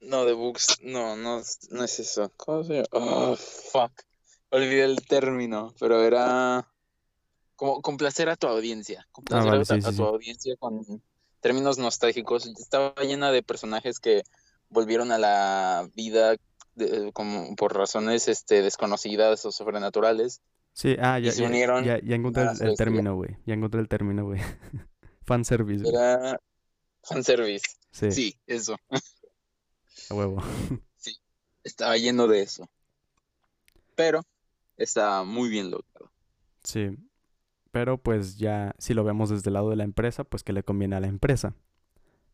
[0.01, 2.31] No, de bugs, no, no, es- no es eso.
[2.37, 2.87] ¿Cómo se llama?
[2.91, 3.91] Oh, fuck.
[4.49, 6.67] Olvidé el término, pero era
[7.55, 9.07] como complacer a tu audiencia.
[9.13, 10.01] Complacer vale, a, sí, a tu sí.
[10.03, 10.83] audiencia con
[11.39, 12.45] términos nostálgicos.
[12.45, 14.23] Estaba llena de personajes que
[14.69, 16.35] volvieron a la vida
[16.75, 20.41] de- como por razones este, desconocidas o sobrenaturales.
[20.73, 23.37] Sí, ah, Y ya, se ya, unieron ya, ya encontré el, término, güey.
[23.45, 24.41] Ya encontré el término, güey.
[25.25, 25.95] Fanservice, güey.
[25.95, 26.37] Era
[27.03, 27.65] fanservice.
[27.91, 28.75] Sí, Sí, eso.
[30.09, 30.41] a huevo.
[31.63, 32.69] Estaba lleno de eso.
[33.95, 34.21] Pero
[34.77, 36.11] está muy bien logrado.
[36.63, 36.97] Sí.
[37.71, 40.63] Pero pues ya, si lo vemos desde el lado de la empresa, pues que le
[40.63, 41.55] conviene a la empresa.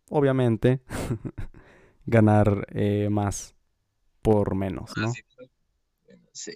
[0.09, 0.81] Obviamente,
[2.05, 3.55] ganar eh, más
[4.21, 5.11] por menos, ¿no?
[6.31, 6.53] Sí.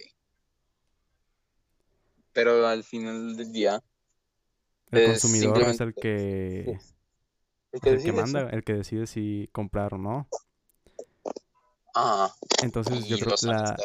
[2.32, 3.82] Pero al final del día,
[4.90, 6.78] El consumidor es el que,
[7.72, 10.28] el que el decide manda, el que decide si comprar o no.
[11.94, 13.76] Ah, Entonces yo creo que la,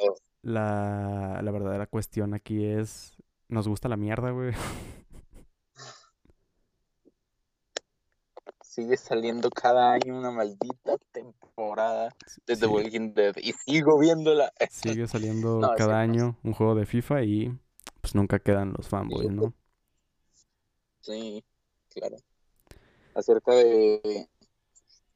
[0.43, 3.17] la, la verdadera cuestión aquí es,
[3.49, 4.53] ¿nos gusta la mierda, güey?
[8.61, 12.15] Sigue saliendo cada año una maldita temporada
[12.45, 12.65] de The Sí.
[12.67, 14.51] Walking Dead y sigo viéndola.
[14.69, 16.13] Sigue saliendo No, sí, cada no.
[16.13, 17.59] año un juego de FIFA y
[18.01, 19.53] pues nunca quedan los fanboys, ¿no?
[21.01, 21.43] Sí,
[21.89, 22.17] claro.
[23.17, 24.27] Acerca de,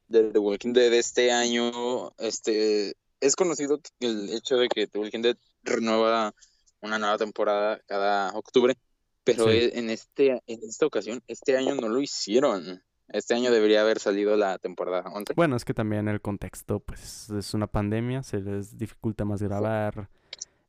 [0.08, 5.22] de The Walking Dead este año, este es conocido el hecho de que The Walking
[5.22, 6.34] Dead renueva
[6.80, 8.76] una nueva temporada cada octubre,
[9.22, 9.70] pero Sí.
[9.74, 12.82] en este en esta ocasión este año no lo hicieron.
[13.08, 15.34] Este año debería haber salido la temporada 11.
[15.36, 20.08] Bueno, es que también el contexto, pues es una pandemia, se les dificulta más grabar.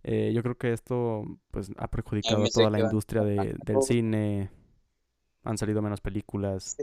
[0.03, 4.51] Eh, yo creo que esto, pues, ha perjudicado a toda la industria de- del cine.
[5.45, 6.75] Han salido menos películas.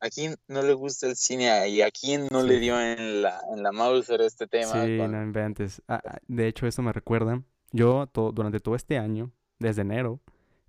[0.00, 3.40] ¿A quién no le gusta el cine y a quién no le dio en la
[3.54, 5.82] en la Mauser este tema Sí, con- no inventes.
[5.88, 7.42] Ah, ah, de hecho, eso me recuerda.
[7.72, 10.20] Yo to- durante todo este año, desde enero,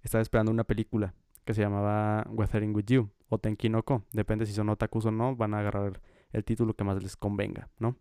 [0.03, 1.13] estaba esperando una película
[1.45, 4.03] que se llamaba Weathering with You o Tenki no Ko.
[4.11, 6.01] Depende si son otakus o no, van a agarrar
[6.33, 7.95] el título que más les convenga, ¿no?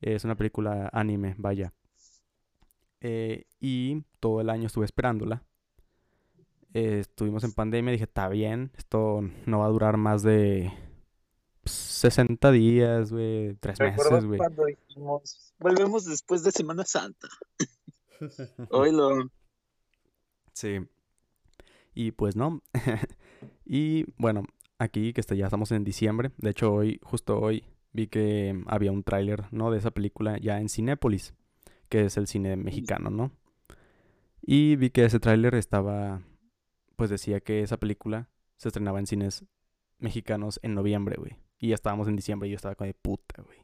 [0.00, 1.74] Es una película anime, vaya.
[3.02, 5.42] Eh, y todo el año estuve esperándola.
[6.74, 10.72] Eh, estuvimos en pandemia, dije, está bien, esto no va a durar más de
[11.62, 14.38] pues, 60 días, güey, tres ¿Recuerdas meses, güey.
[14.38, 17.28] cuando dijimos, volvemos después de Semana Santa?
[18.70, 19.30] Hoy lo...
[20.52, 20.78] Sí.
[21.94, 22.62] Y pues no.
[23.64, 24.44] y bueno,
[24.78, 26.32] aquí que ya estamos en diciembre.
[26.38, 29.70] De hecho, hoy, justo hoy, vi que había un tráiler, ¿no?
[29.70, 31.34] De esa película ya en Cinépolis,
[31.88, 33.32] que es el cine mexicano, ¿no?
[34.42, 36.22] Y vi que ese tráiler estaba,
[37.00, 38.28] pues decía que esa película
[38.58, 39.46] se estrenaba en cines
[39.96, 41.38] mexicanos en noviembre, güey.
[41.58, 43.58] Y ya estábamos en diciembre y yo estaba con de puta, güey.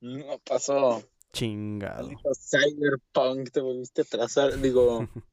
[0.00, 1.02] No pasó.
[1.32, 2.08] Chingado.
[2.38, 4.56] Cyberpunk, te volviste a atrasar.
[4.60, 5.08] Digo,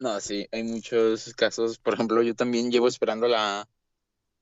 [0.00, 1.78] no, sí, hay muchos casos.
[1.78, 3.68] Por ejemplo, yo también llevo esperando la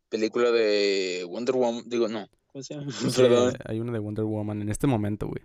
[0.09, 1.85] película de Wonder Woman.
[1.85, 2.91] Digo, no, ¿cómo se llama?
[2.91, 3.53] Sí, Perdón.
[3.67, 5.45] hay una de Wonder Woman en este momento, güey.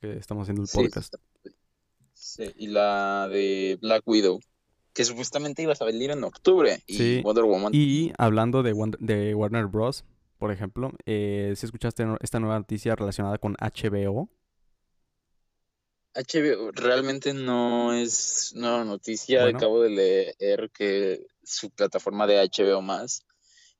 [0.00, 1.14] Que estamos haciendo el podcast.
[1.14, 1.20] sí,
[2.56, 4.40] y la de Black Widow,
[4.92, 6.82] que supuestamente iba a salir en octubre.
[6.86, 7.72] Y Sí, Wonder Woman.
[7.74, 10.04] Y hablando de, Wonder- de Warner Bros.,
[10.38, 14.28] por ejemplo, eh, si escuchaste esta nueva noticia relacionada con HBO,
[16.14, 19.42] HBO realmente no es nueva noticia.
[19.42, 19.58] Bueno.
[19.58, 23.24] Acabo de leer que su plataforma de HBO más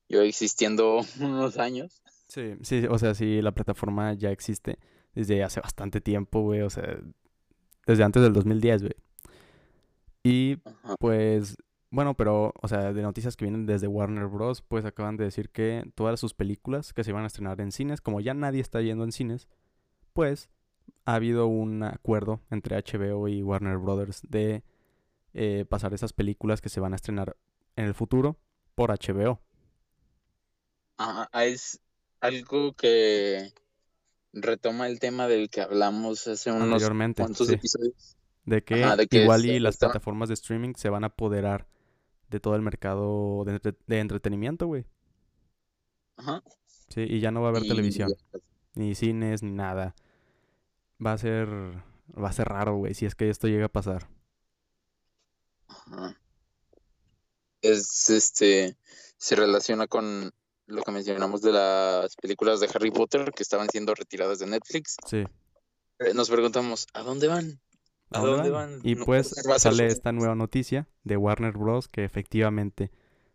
[0.07, 2.01] lleva existiendo unos años.
[2.27, 4.79] sí, sí, o sea, sí, la plataforma ya existe
[5.15, 6.99] desde hace bastante tiempo, güey, o sea,
[7.89, 8.93] desde antes del 2010, güey.
[10.21, 10.57] Y
[10.99, 11.57] pues,
[11.89, 15.49] bueno, pero, o sea, de noticias que vienen desde Warner Bros., pues acaban de decir
[15.49, 18.79] que todas sus películas que se iban a estrenar en cines, como ya nadie está
[18.81, 19.47] yendo en cines,
[20.13, 20.51] pues
[21.05, 24.63] ha habido un acuerdo entre HBO y Warner Brothers de
[25.33, 27.37] eh, pasar esas películas que se van a estrenar
[27.75, 28.37] en el futuro
[28.75, 29.41] por HBO.
[30.97, 31.81] Ajá, Es
[32.21, 33.51] algo que
[34.33, 37.53] retoma el tema del que hablamos hace unos Anteriormente, cuantos sí.
[37.55, 38.15] episodios.
[38.45, 41.67] De que Ajá, de que igual y las plataformas de streaming se van a apoderar
[42.29, 44.85] de todo el mercado de, entre- de entretenimiento, güey.
[46.17, 46.43] Ajá.
[46.89, 48.11] Sí, y ya no va a haber Y- televisión,
[48.73, 49.95] ni cines, ni nada.
[51.05, 54.09] Va a ser, va a ser raro, güey, si es que esto llega a pasar.
[55.67, 56.19] Ajá.
[57.61, 58.77] Es este,
[59.17, 60.31] se relaciona con
[60.69, 64.95] lo que mencionamos de las películas de Harry Potter que estaban siendo retiradas de Netflix.
[65.05, 65.23] Sí.
[65.99, 67.59] Eh, Nos preguntamos, ¿a dónde van?
[68.11, 68.79] ¿A ¿A dónde van?
[68.79, 68.81] van?
[68.83, 71.87] Y No, pues sale esta nueva noticia de Warner Bros.
[71.87, 72.91] que efectivamente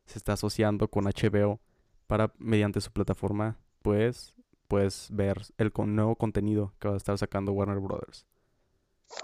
[0.07, 1.61] se está asociando con HBO
[2.07, 4.35] para, mediante su plataforma, pues,
[4.68, 8.26] pues ver el con- nuevo contenido que va a estar sacando Warner Brothers.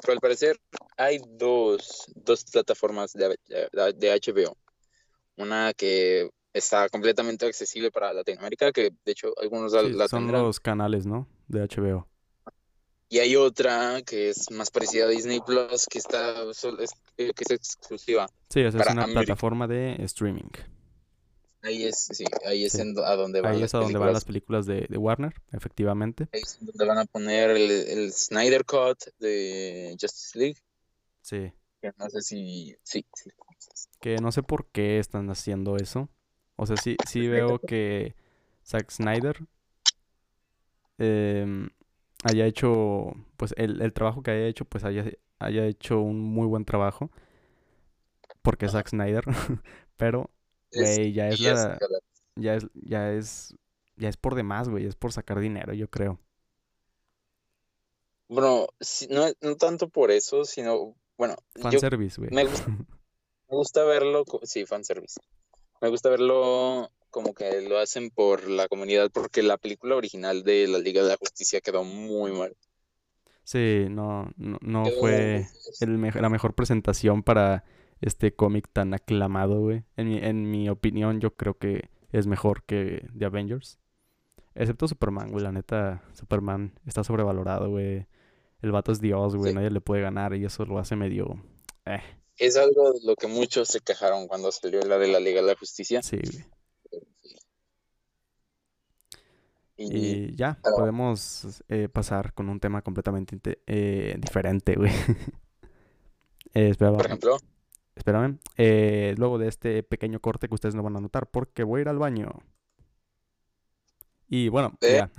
[0.03, 0.61] Pero al parecer
[0.97, 4.57] hay dos, dos plataformas de, de- de HBO.
[5.37, 10.43] Una que está completamente accesible para Latinoamérica, que de hecho algunos Sí, la son tendrán.
[10.43, 11.29] los canales, ¿no?
[11.49, 12.07] De HBO.
[13.09, 16.43] Y hay otra que es más parecida a Disney Plus, que está
[17.17, 18.29] eh, que es exclusiva.
[18.49, 19.21] Sí, esa es una América.
[19.23, 20.49] plataforma de streaming.
[21.63, 22.81] Ahí es, sí, ahí es Sí.
[22.81, 24.65] en a donde van Ahí las es a donde van las películas.
[24.65, 26.29] películas de, de Warner, efectivamente.
[26.33, 30.57] Ahí es donde van a poner el, el Snyder Cut de Justice League.
[31.21, 31.53] Sí.
[31.83, 33.31] que no sé si, sí, sí.
[34.01, 36.09] Que no sé por qué están haciendo eso.
[36.63, 38.15] O sea, sí, sí veo que
[38.67, 39.47] Zack Snyder
[40.99, 41.71] em,
[42.23, 46.47] haya hecho, pues el, el trabajo que haya hecho, pues haya, haya hecho un muy
[46.47, 47.11] buen trabajo.
[48.43, 49.25] Porque es Zack Snyder.
[49.97, 50.29] Pero,
[50.71, 51.79] güey, ya es la,
[52.37, 53.57] ya es, ya es,
[53.97, 54.85] ya es por demás, güey.
[54.85, 56.21] Es por sacar dinero, yo creo.
[58.29, 58.67] Bueno,
[59.09, 62.31] no, no tanto por eso, sino, bueno, Fanservice, güey.
[62.35, 62.67] me gusta,
[63.49, 65.19] me gusta verlo, sí, fanservice.
[65.81, 70.69] Me gusta verlo como que lo hacen por la comunidad, porque la película original de
[70.69, 72.57] la Liga de la Justicia quedó muy mal.
[73.43, 75.47] Sí, no, no, no fue
[75.81, 77.65] el me- la mejor presentación para
[78.01, 79.83] este cómic tan aclamado, güey.
[79.97, 83.79] En mi, en mi opinión, yo creo que es mejor que The Avengers.
[84.55, 85.43] Excepto Superman, güey.
[85.43, 88.07] La neta, Superman está sobrevalorado, güey.
[88.63, 89.51] El vato es Dios, güey.
[89.51, 89.55] Sí.
[89.57, 91.43] Nadie le puede ganar y eso lo hace medio...
[91.87, 92.03] Eh,
[92.41, 95.47] Es algo de lo que muchos se quejaron cuando salió la de la Liga de
[95.49, 96.03] la Justicia.
[96.03, 96.45] sí, güey.
[99.77, 104.91] Y Y ya, pero- podemos eh, pasar con un tema completamente eh, diferente, güey.
[106.53, 107.37] Eh, espera, por ejemplo,
[107.95, 108.41] Espérame.
[108.57, 111.83] eh, luego de este pequeño corte que ustedes no van a notar porque voy a
[111.83, 112.29] ir al baño.
[114.27, 115.13] Y bueno, ya.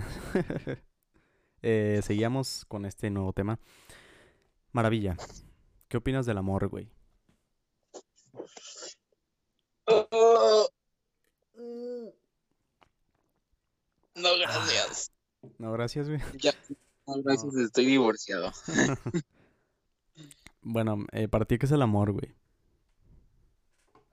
[2.01, 3.59] Seguíamos con este nuevo tema.
[4.73, 5.15] Maravilla.
[5.87, 6.89] ¿Qué opinas del amor, güey?
[9.85, 10.69] Oh.
[14.15, 15.11] No, gracias.
[15.57, 16.21] No, gracias, güey.
[16.39, 16.53] Ya,
[17.07, 18.51] no, gracias, estoy divorciado.
[20.63, 22.35] Bueno, eh, para ti, ¿qué es el amor, güey?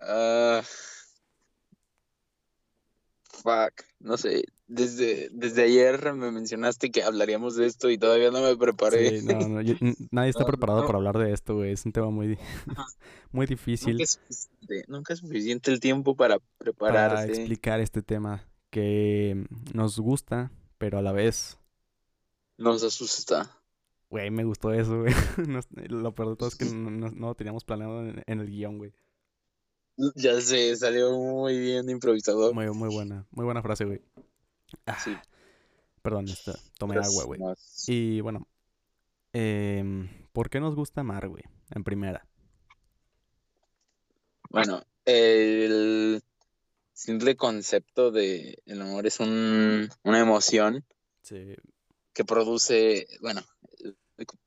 [0.00, 0.62] Ah,
[3.42, 4.44] fuck, no sé.
[4.70, 9.20] Desde, desde ayer me mencionaste que hablaríamos de esto y todavía no me preparé.
[9.20, 9.74] Sí, no, no, yo-
[10.10, 11.72] nadie está No, preparado para hablar de esto, güey.
[11.72, 12.38] Es un tema muy,
[13.32, 17.28] muy Nunca difícil es suficiente, nunca es suficiente el tiempo para para prepararse.
[17.28, 21.58] explicar este tema que nos gusta, pero a la vez
[22.58, 23.50] Nos asusta.
[24.10, 25.14] Güey, me gustó eso, güey.
[25.88, 28.92] Lo peor de todo es que no, lo teníamos planeado en, en el guion, güey.
[30.14, 32.52] Ya sé, salió muy bien improvisado.
[32.54, 34.00] Muy, muy buena, muy buena frase, güey.
[34.86, 35.16] Ah, Sí.
[36.02, 37.40] Perdón, esta, tomé Pero agua, güey.
[37.86, 38.46] Y bueno,
[39.32, 41.42] em, ¿por qué nos gusta amar, güey?
[41.74, 42.24] En primera.
[44.50, 46.22] Bueno, el
[46.94, 50.84] simple concepto de el amor es un, una emoción
[51.22, 51.54] Sí,
[52.14, 53.42] que produce, bueno,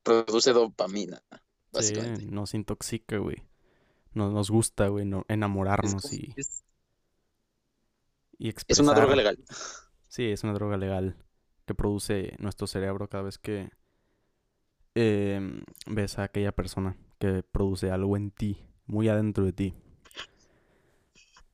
[0.02, 1.38] produce dopamina, sí,
[1.72, 2.26] básicamente.
[2.26, 3.44] nos intoxica, güey.
[4.14, 6.64] Nos, nos gusta, güey, no- enamorarnos y, es-
[8.40, 9.38] y es una droga legal.
[10.12, 11.16] Sí, es una droga legal
[11.66, 13.70] que produce nuestro cerebro cada vez que
[14.94, 19.74] em, ves a aquella persona que produce algo en ti, muy adentro de ti.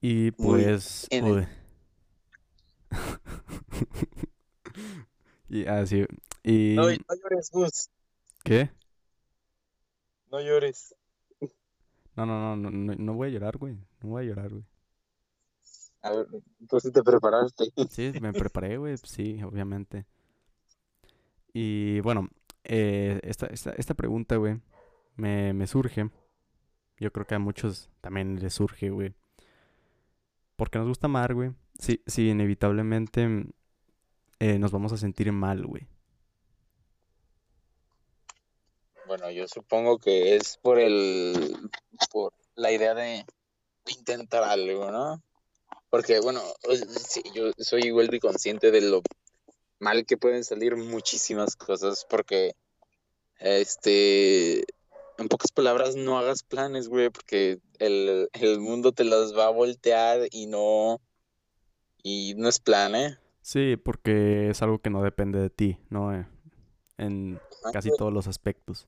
[0.02, 1.08] Y pues...
[1.22, 1.48] uy.
[5.50, 6.08] y así...
[6.42, 6.74] Y...
[6.78, 7.92] No, no llores, Gus,
[8.44, 8.72] ¿Qué?
[10.32, 10.96] no llores.
[12.16, 13.76] No, no, no, no, no, no voy a llorar, güey.
[14.02, 14.64] No voy a llorar, güey.
[16.08, 16.28] A ver,
[16.62, 17.66] entonces te preparaste.
[17.90, 18.96] Sí, me preparé, güey.
[19.04, 20.06] Sí, obviamente.
[21.52, 22.30] Y bueno,
[22.64, 24.62] eh, esta, esta, esta pregunta, güey,
[25.18, 26.10] me, me surge.
[26.98, 29.14] Yo creo que a muchos también les surge, güey.
[30.56, 31.52] Porque nos gusta amar, güey.
[31.78, 33.48] Sí, sí, inevitablemente
[34.40, 35.88] eh, nos vamos a sentir mal, güey.
[39.06, 41.70] Bueno, yo supongo que es por el,
[42.12, 43.26] por la idea de
[43.88, 45.22] intentar algo, ¿no?
[45.90, 46.42] Porque, bueno,
[47.08, 49.02] sí, yo soy igual de consciente de lo
[49.80, 52.54] mal que pueden salir muchísimas cosas, porque,
[53.40, 54.66] este,
[55.18, 59.52] en pocas palabras, no hagas planes, güey, porque el, el mundo te las va a
[59.52, 61.00] voltear y no,
[62.04, 63.18] y no es plan, ¿eh?
[63.42, 66.14] Sí, porque es algo que no depende de ti, ¿no?
[66.14, 66.28] Eh,
[66.98, 67.40] en
[67.72, 68.88] casi todos los aspectos.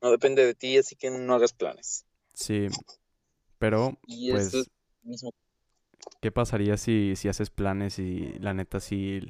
[0.00, 2.06] No depende de ti, así que no hagas planes.
[2.32, 2.68] Sí,
[3.58, 4.54] pero Y pues...
[4.54, 4.64] es lo
[5.02, 5.32] mismo.
[6.20, 9.20] ¿Qué pasaría si, si haces planes y la neta sí,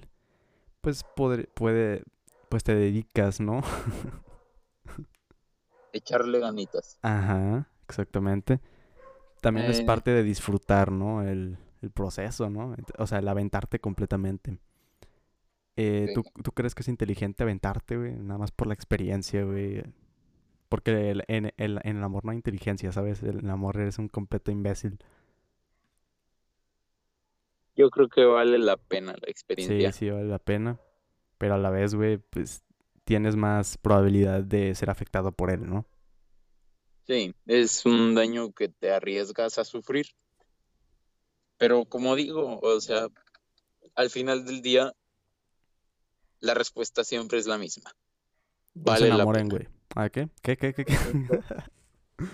[0.83, 2.05] pues podr- puede,
[2.49, 3.63] pues te dedicas, ¿no?
[5.93, 6.99] Echarle ganitas.
[7.03, 8.61] Ajá, exactamente.
[9.43, 9.85] También es Eh.
[9.87, 11.23] parte de disfrutar, ¿no?
[11.23, 12.77] El, el proceso, ¿no?
[12.99, 14.61] O sea, el aventarte completamente.
[15.77, 18.13] Eh, ¿tú, ¿tú, crees que es inteligente aventarte, güey?
[18.15, 19.83] Nada más por la experiencia, güey.
[20.69, 23.23] Porque el, en, el, en el amor no hay inteligencia, ¿sabes?
[23.23, 24.99] En el amor eres un completo imbécil.
[27.81, 29.91] Yo creo que vale la pena la experiencia.
[29.91, 30.79] Sí, sí, vale la pena.
[31.39, 32.63] Pero a la vez, güey, pues
[33.05, 35.87] tienes más probabilidad de ser afectado por él, ¿no?
[37.07, 40.09] Sí, es un daño que te arriesgas a sufrir.
[41.57, 43.09] Pero como digo, o sea,
[43.95, 44.93] al final del día,
[46.41, 47.97] la respuesta siempre es la misma.
[48.75, 49.69] Vale se enamoren, güey.
[49.97, 50.29] ¿A qué?
[50.43, 50.99] ¿Qué, qué, qué, qué?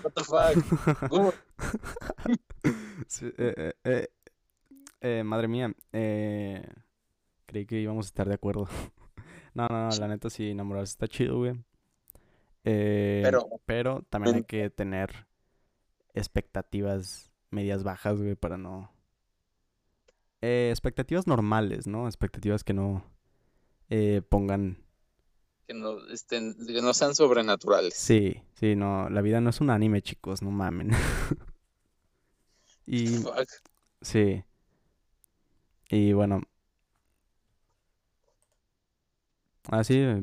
[0.03, 1.33] What the fuck?
[3.07, 4.09] sí, eh, eh,
[5.01, 6.67] eh, madre mía, eh,
[7.45, 8.67] creí que íbamos a estar de acuerdo.
[9.53, 11.55] no, no, no, la neta sí, enamorarse está chido, güey.
[12.63, 15.25] Eh, pero, pero también hay que tener
[16.13, 18.91] expectativas medias bajas, güey, para no...
[20.41, 22.07] Eh, expectativas normales, ¿no?
[22.07, 23.03] Expectativas que no
[23.89, 24.83] eh, pongan...
[25.65, 27.93] Que no, estén, que no sean sobrenaturales.
[27.93, 30.91] Sí, sí, no, la vida no es un anime, chicos, no mamen.
[32.85, 33.07] y...
[33.07, 33.49] Fuck.
[34.01, 34.43] Sí.
[35.89, 36.41] Y bueno,
[39.69, 40.21] Así, ah,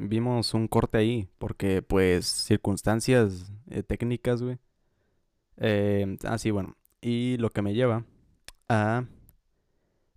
[0.00, 4.58] vimos un corte ahí, porque pues circunstancias eh, técnicas, güey.
[5.56, 6.76] Eh, así, ah, bueno.
[7.00, 8.04] Y lo que me lleva
[8.68, 9.06] a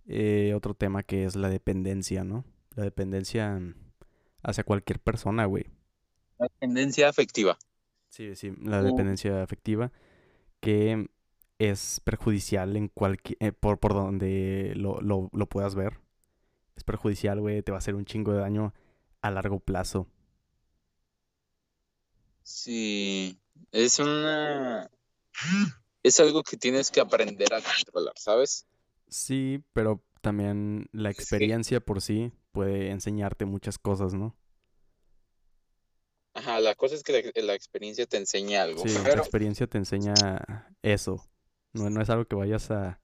[0.06, 2.44] eh, otro tema que es la dependencia, ¿no?
[2.74, 3.58] La dependencia
[4.42, 5.64] hacia cualquier persona, güey.
[6.38, 7.56] La dependencia afectiva.
[8.10, 9.90] Sí, sí, la dependencia afectiva
[10.60, 11.08] que
[11.58, 16.00] es perjudicial en cualquier, por, por donde lo, lo, lo puedas ver
[16.76, 18.74] es perjudicial, güey, te va a hacer un chingo de daño
[19.22, 20.06] a largo plazo.
[22.42, 23.40] Sí,
[23.72, 24.90] es una...
[26.02, 28.66] Es algo que tienes que aprender a controlar, ¿sabes?
[29.08, 34.36] Sí, pero también la experiencia por sí puede enseñarte muchas cosas, ¿no?
[36.34, 38.86] Ajá, la cosa es que la, experiencia te enseña algo.
[38.86, 40.14] Sí, la experiencia te enseña
[40.82, 41.26] eso.
[41.76, 43.00] No, no es algo que vayas a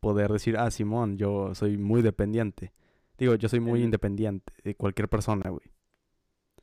[0.00, 2.72] poder decir, ah, Simón, yo soy muy dependiente.
[3.18, 5.70] Digo, yo soy muy independiente de cualquier persona, güey.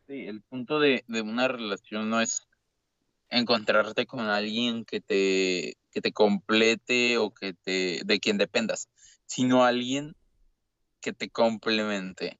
[0.08, 2.48] Sí, el punto de, una relación no es
[3.30, 8.90] encontrarte con alguien que te, que te complete o que te, de quien dependas,
[9.26, 10.16] sino alguien
[11.00, 12.40] que te complemente.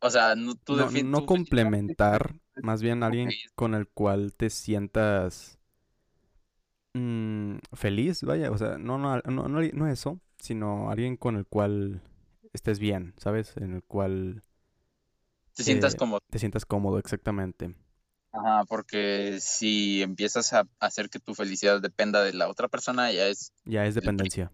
[0.00, 5.53] O sea, no, tú no, no complementar, más bien alguien con el cual te sientas
[6.94, 12.02] mm, feliz, vaya, o sea, no, no, no, no eso, sino alguien con el cual
[12.52, 13.56] estés bien, ¿sabes?
[13.56, 14.42] En el cual...
[15.54, 16.20] Te sientas cómodo.
[16.30, 17.74] Te sientas cómodo, exactamente.
[18.32, 23.28] Ajá, porque si empiezas a hacer que tu felicidad dependa de la otra persona, ya
[23.28, 23.52] es...
[23.64, 24.50] Ya es dependencia.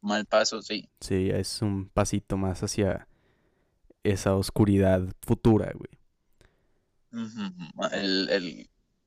[0.00, 0.88] Mal paso, sí.
[1.00, 3.08] Sí, es un pasito más hacia
[4.02, 5.98] esa oscuridad futura, güey.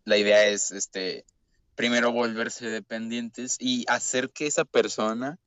[0.05, 1.25] la idea es, este,
[1.77, 5.37] primero volverse dependientes y hacer que esa persona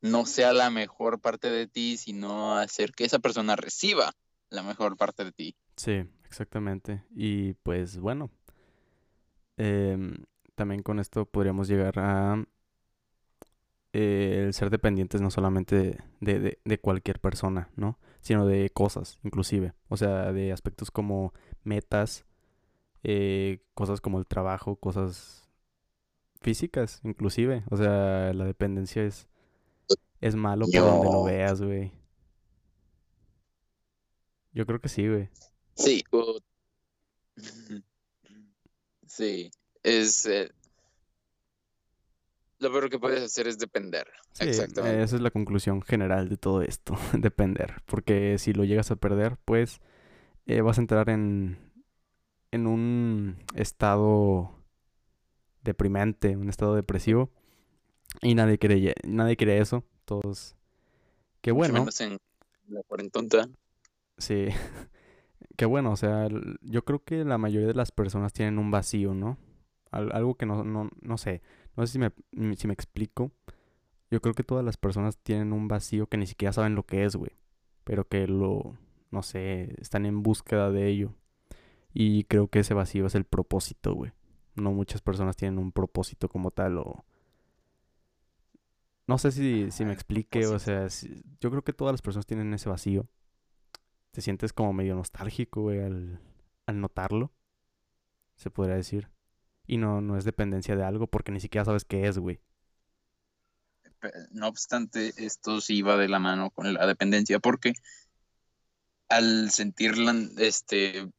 [0.00, 4.12] no sea la mejor parte de ti, sino hacer que esa persona reciba
[4.48, 5.56] la mejor parte de ti.
[5.76, 7.04] Sí, exactamente.
[7.10, 8.30] Y pues bueno,
[9.56, 10.24] em,
[10.54, 12.44] también con esto podríamos llegar a
[13.92, 17.98] eh, el ser dependientes no solamente de, de, cualquier persona, ¿no?
[18.20, 19.74] Sino de cosas, inclusive.
[19.88, 22.24] O sea, de aspectos como metas,
[23.02, 25.41] eh, cosas como el trabajo, cosas
[26.42, 27.64] físicas, inclusive.
[27.70, 29.28] O sea, la dependencia es
[30.22, 31.92] es malo por donde lo veas, güey.
[34.52, 35.28] Yo creo que sí, güey.
[35.74, 36.04] Sí.
[39.06, 39.50] Sí.
[39.82, 40.26] Es.
[40.26, 40.52] Eh,
[42.60, 44.06] lo peor que puedes hacer es depender.
[44.32, 45.02] Sí, Exactamente.
[45.02, 46.96] Esa es la conclusión general de todo esto.
[47.18, 47.82] depender.
[47.86, 49.80] Porque si lo llegas a perder, pues
[50.46, 51.58] eh, vas a entrar en.
[52.52, 54.61] en un estado
[55.62, 57.30] deprimente, un estado depresivo.
[58.20, 60.56] Y nadie quiere, nadie quiere eso todos.
[61.40, 61.86] Qué bueno.
[62.00, 62.18] en
[62.68, 63.48] la cuarentonta.
[64.18, 64.48] Sí.
[65.56, 66.28] Qué bueno, o sea,
[66.62, 69.38] yo creo que la mayoría de las personas tienen un vacío, ¿no?
[69.90, 71.42] algo que no, no, no sé.
[71.76, 72.12] No sé si me,
[72.56, 73.30] si me explico.
[74.10, 77.04] Yo creo que todas las personas tienen un vacío que ni siquiera saben lo que
[77.04, 77.32] es, güey.
[77.84, 78.76] Pero que lo,
[79.10, 81.14] no sé, están en búsqueda de ello.
[81.92, 84.12] Y creo que ese vacío es el propósito, güey.
[84.54, 87.04] No muchas personas tienen un propósito como tal o
[89.06, 90.86] no sé si, si me explique, o sea,
[91.40, 93.08] yo creo que todas las personas tienen ese vacío.
[94.10, 96.20] Te sientes como medio nostálgico, güey, al,
[96.66, 97.32] al notarlo,
[98.36, 99.10] se podría decir.
[99.66, 102.40] Y no, no es dependencia de algo porque ni siquiera sabes qué es, güey.
[104.30, 107.74] no obstante, esto sí va de la mano con la dependencia, porque
[109.08, 111.10] al sentir la, este,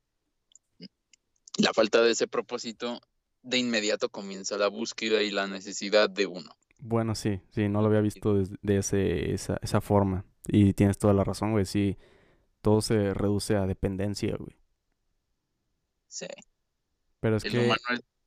[1.58, 3.00] la falta de ese propósito,
[3.44, 6.50] de inmediato comienza la búsqueda y la necesidad de uno.
[6.80, 10.26] Bueno, sí, sí, no lo había visto de, ese, esa, esa forma.
[10.48, 11.98] Y tienes toda la razón, güey, sí,
[12.62, 14.58] todo se reduce a dependencia, güey.
[16.08, 16.28] Sí.
[17.20, 17.72] Pero es que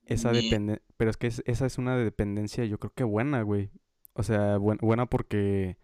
[0.07, 3.71] esa depende pero es que esa es una dependencia yo creo que buena, güey.
[4.14, 5.77] O sea, buena porque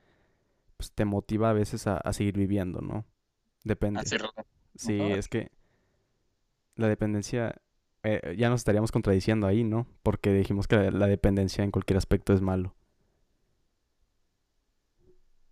[0.76, 3.05] pues, te motiva a veces a, seguir viviendo, ¿no?
[3.62, 4.01] Depende.
[4.74, 5.51] Sí, es que
[6.76, 7.61] la dependencia
[8.05, 9.86] eh, ya nos estaríamos contradiciendo ahí, ¿no?
[10.03, 12.74] Porque dijimos que la, dependencia en cualquier aspecto es malo.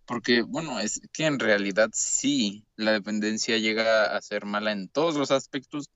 [0.05, 5.15] Porque, bueno, es que en realidad sí, la dependencia llega a ser mala en todos
[5.15, 5.89] los aspectos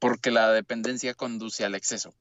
[0.00, 2.14] porque la dependencia conduce al exceso.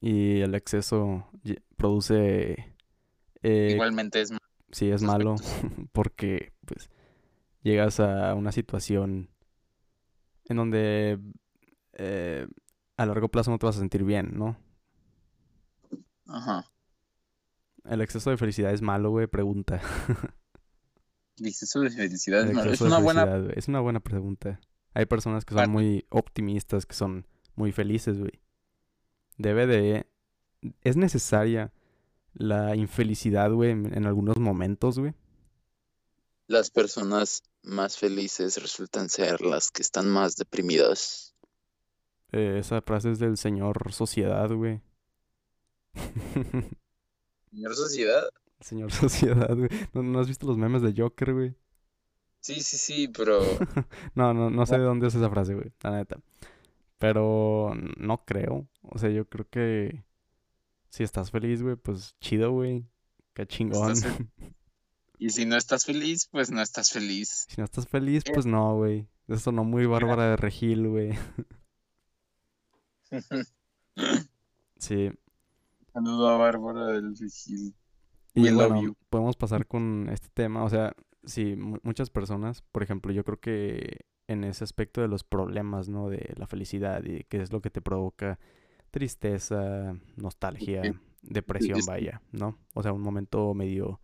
[0.00, 1.30] Y el exceso
[1.76, 2.74] produce...
[3.42, 4.44] Eh, Igualmente es malo.
[4.72, 5.36] Sí, es malo
[5.92, 6.90] porque pues
[7.62, 9.30] llegas a una situación
[10.46, 11.18] en donde
[12.02, 12.46] eh,
[12.96, 14.56] a largo plazo no te vas a sentir bien, ¿no?
[16.26, 16.64] Ajá.
[17.84, 19.26] ¿El exceso de felicidad es malo, güey?
[19.26, 19.82] Pregunta.
[21.38, 22.72] ¿El exceso de felicidad es malo?
[22.72, 23.48] Es una buena...
[23.54, 24.60] Es una buena pregunta.
[24.94, 28.40] Hay personas que son muy optimistas, que son muy felices, güey.
[29.36, 30.06] Debe de...
[30.82, 31.72] Es necesaria
[32.32, 35.12] la infelicidad, güey, en, algunos momentos, güey.
[36.46, 41.34] Las personas más felices resultan ser las que están más deprimidas.
[42.32, 44.80] Eh, esa frase es del señor Sociedad, güey.
[47.50, 48.28] ¿Señor Sociedad?
[48.60, 49.68] Señor Sociedad, güey.
[49.92, 51.54] ¿No, has visto los memes de Joker, güey?
[52.40, 53.40] Sí, sí, sí, pero...
[54.14, 56.20] no, no, no sé de dónde es esa frase, güey, la neta.
[56.98, 58.68] Pero no creo.
[58.82, 60.04] O sea, yo creo que
[60.90, 62.86] si estás feliz, güey, pues chido, güey.
[63.34, 63.94] Qué chingón.
[65.22, 67.44] Y si no estás feliz, pues no estás feliz.
[67.46, 69.06] Si no estás feliz, pues no, güey.
[69.28, 71.10] Eso no muy bárbara de Regil, güey.
[74.76, 75.10] Sí.
[75.92, 77.74] Saludo a Bárbara del Regil.
[78.34, 80.64] Y bueno, podemos pasar con este tema.
[80.64, 80.94] O sea,
[81.24, 86.08] sí, muchas personas, por ejemplo, yo creo que en ese aspecto de los problemas, ¿no?
[86.08, 88.38] De la felicidad y qué es lo que te provoca
[88.90, 90.82] tristeza, nostalgia,
[91.22, 92.58] depresión, vaya, ¿no?
[92.74, 94.00] O sea, un momento medio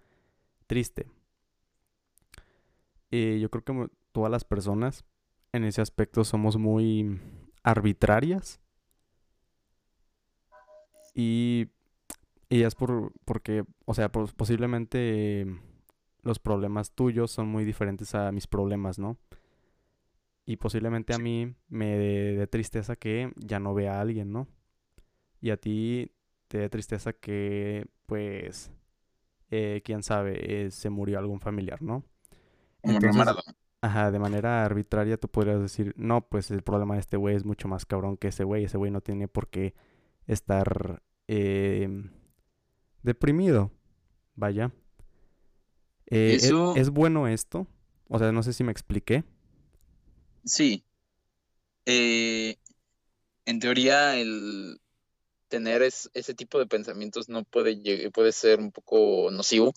[0.67, 1.09] triste.
[3.11, 5.05] Y yo creo que todas las personas
[5.53, 7.21] en ese aspecto somos muy
[7.63, 8.61] arbitrarias.
[11.19, 11.69] Y,
[12.51, 15.47] y es por, porque, o sea, posiblemente
[16.21, 19.17] los problemas tuyos son muy diferentes a mis problemas, ¿no?
[20.45, 24.47] Y posiblemente a mí me dé tristeza que ya no vea a alguien, ¿no?
[25.41, 26.13] Y a ti
[26.49, 28.71] te dé tristeza que, pues,
[29.51, 32.05] eh, quién sabe, eh, se murió algún familiar, ¿no?
[32.83, 33.27] Entonces,
[33.81, 37.47] ajá, de manera arbitraria tú podrías decir, no, pues el problema de este güey es
[37.47, 39.75] mucho más cabrón que ese güey, ese güey no tiene por qué
[40.27, 42.11] estar em,
[43.03, 43.73] deprimido,
[44.35, 44.73] vaya.
[46.07, 46.39] Eh,
[46.77, 47.67] ¿es, bueno esto?
[48.09, 49.25] O sea, no sé si me expliqué.
[50.45, 50.85] Sí.
[51.85, 52.57] Eh,
[53.45, 54.81] en teoría, el
[55.49, 59.75] tener ese tipo de pensamientos no puede, puede ser un poco nocivo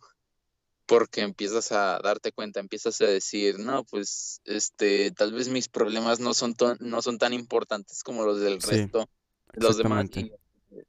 [0.89, 6.20] porque empiezas a darte cuenta, empiezas a decir, no, pues, este, tal vez mis problemas
[6.20, 9.08] no son, no son tan importantes como los del resto,
[9.54, 10.32] los demás, y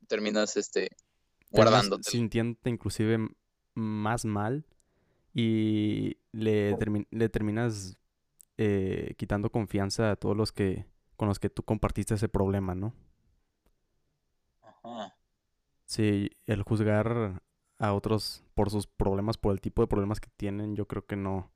[0.06, 0.90] terminas, este,
[1.50, 2.10] guardándote.
[2.10, 3.18] Sintiéndote inclusive
[3.74, 4.66] más mal
[5.34, 6.76] y le,
[7.10, 7.96] le terminas
[8.58, 12.94] eh, quitando confianza a todos los que con los que tú compartiste ese problema, ¿no?
[14.62, 15.14] Ajá.
[15.84, 17.42] Sí, el juzgar
[17.78, 21.16] a otros por sus problemas, por el tipo de problemas que tienen, yo creo que
[21.16, 21.50] no.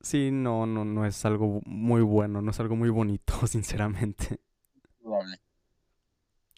[0.00, 4.40] Sí, no, no, no es algo muy bueno, no es algo muy bonito, sinceramente.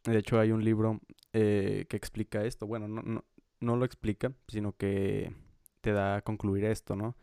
[0.08, 1.00] De hecho, hay un libro
[1.32, 2.66] eh, que explica esto.
[2.66, 3.24] Bueno, no, no,
[3.60, 5.34] no lo explica, sino que
[5.80, 7.16] te da a concluir esto, ¿no?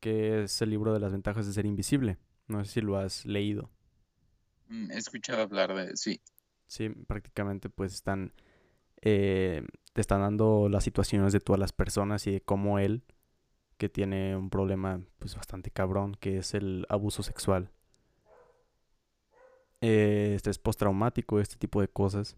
[0.00, 2.18] Que es el libro de las ventajas de ser invisible.
[2.46, 3.70] No sé si lo has leído.
[4.68, 6.20] Mm, he escuchado hablar de, sí.
[6.66, 8.34] Sí, prácticamente pues están,
[9.00, 9.62] eh,
[9.94, 13.04] te están dando las situaciones de todas las personas y de cómo él,
[13.78, 17.70] que tiene un problema pues bastante cabrón, que es el abuso sexual.
[19.80, 22.36] Eh, este es postraumático, este tipo de cosas.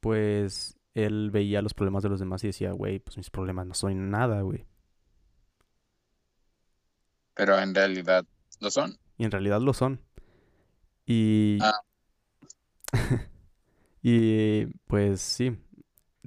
[0.00, 3.74] Pues él veía los problemas de los demás y decía, güey, pues mis problemas no
[3.74, 4.66] son nada, güey.
[7.34, 8.26] Pero en realidad
[8.60, 8.98] lo son.
[9.16, 10.00] Y en realidad lo son.
[11.06, 11.58] Y...
[11.62, 11.80] Ah.
[14.02, 15.56] y pues sí,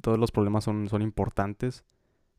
[0.01, 1.83] todos los problemas son, son importantes.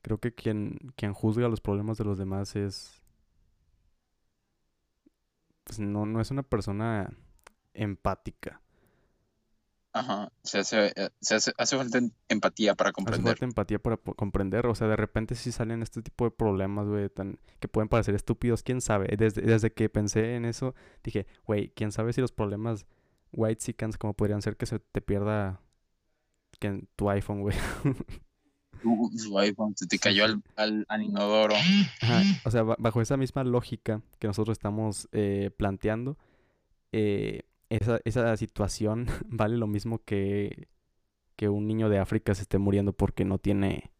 [0.02, 3.02] Creo que quien, quien juzga los problemas de los demás es...
[5.64, 7.10] Pues no, no es una persona
[7.74, 8.60] empática.
[9.92, 13.32] Ajá, se hace, eh, se hace, hace falta em- empatía para Hace comprender.
[13.34, 14.66] falta empatía para comprender.
[14.66, 18.16] O sea, de repente sí salen este tipo de problemas, güey, tan, que pueden parecer
[18.16, 18.64] estúpidos.
[18.64, 19.14] ¿Quién sabe?
[19.16, 22.86] Desde, desde que pensé en eso, dije, güey, ¿quién sabe si los problemas
[23.32, 25.60] white chickens como podrían ser que se te pierda
[26.58, 27.56] que en tu iPhone, güey?
[28.82, 31.54] Tu- tu iPhone se te cayó al, al, al inodoro.
[32.02, 36.18] Ajá, O sea, ba- bajo esa misma lógica que nosotros estamos eh, planteando,
[36.92, 40.68] eh, esa, esa situación vale lo mismo que,
[41.36, 43.92] que un niño de África se esté muriendo porque no tiene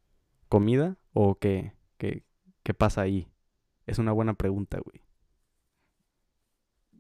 [0.49, 2.25] comida o qué, qué,
[2.63, 3.29] qué pasa ahí.
[3.87, 5.03] Es una buena pregunta, güey.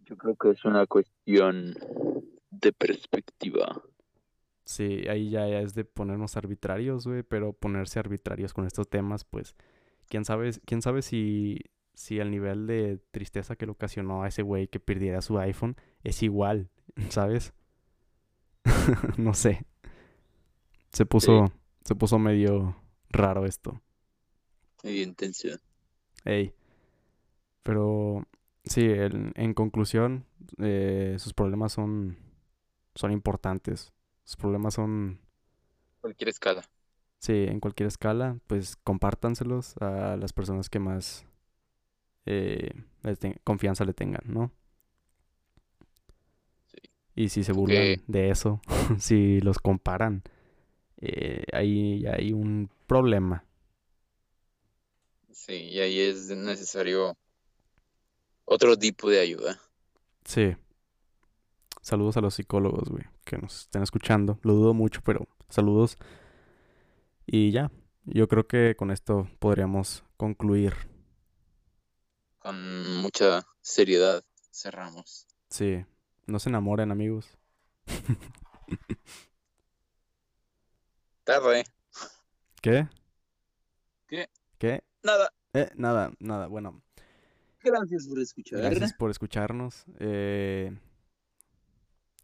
[0.04, 1.74] Yo creo que es una cuestión
[2.50, 3.82] de perspectiva.
[4.64, 9.24] Sí, ahí ya, ya es de ponernos arbitrarios, güey, pero ponerse arbitrarios con estos temas,
[9.24, 9.54] pues,
[10.08, 11.58] quién sabe, quién sabe si,
[11.94, 15.76] si el nivel de tristeza que le ocasionó a ese güey que perdiera su iPhone
[16.02, 16.70] es igual,
[17.10, 17.54] ¿sabes?
[19.18, 19.64] No sé.
[20.92, 21.52] Se puso,
[21.84, 22.76] se puso medio
[23.10, 23.80] raro esto.
[24.82, 25.48] Muy intenso.
[26.24, 26.54] Ey.
[27.62, 28.26] Pero
[28.64, 30.26] sí, el- en conclusión,
[30.58, 32.16] eh, sus problemas son,
[32.94, 33.92] son importantes.
[34.24, 35.20] Sus problemas son
[36.00, 36.62] Cualquier escala.
[37.18, 41.26] Sí, en cualquier escala, pues compártanselos a las personas que más
[42.26, 42.70] eh,
[43.44, 44.52] confianza le tengan, ¿no?
[46.66, 46.78] Sí.
[47.14, 48.60] Y si se burlan de eso,
[48.98, 50.22] si los comparan,
[50.98, 53.44] eh, ahí hay un problema.
[55.30, 57.16] Sí, y ahí es necesario
[58.44, 59.60] otro tipo de ayuda.
[60.24, 60.56] Sí.
[61.82, 64.38] Saludos a los psicólogos, güey, que nos estén escuchando.
[64.42, 65.98] Lo dudo mucho, pero saludos.
[67.26, 67.70] Y ya,
[68.04, 70.74] yo creo que con esto podríamos concluir.
[72.44, 74.22] Con mucha seriedad
[74.52, 75.26] cerramos.
[75.48, 75.82] Sí,
[76.26, 77.38] no se enamoren, amigos.
[81.24, 81.64] Tarde.
[82.60, 82.86] ¿Qué?
[84.06, 84.28] ¿Qué?
[84.58, 84.84] ¿Qué?
[85.02, 85.32] Nada.
[85.54, 86.48] Eh, nada, nada.
[86.48, 86.82] Bueno,
[87.62, 88.60] Gracias por escuchar.
[88.60, 89.86] gracias por escucharnos.
[89.98, 90.70] Eh,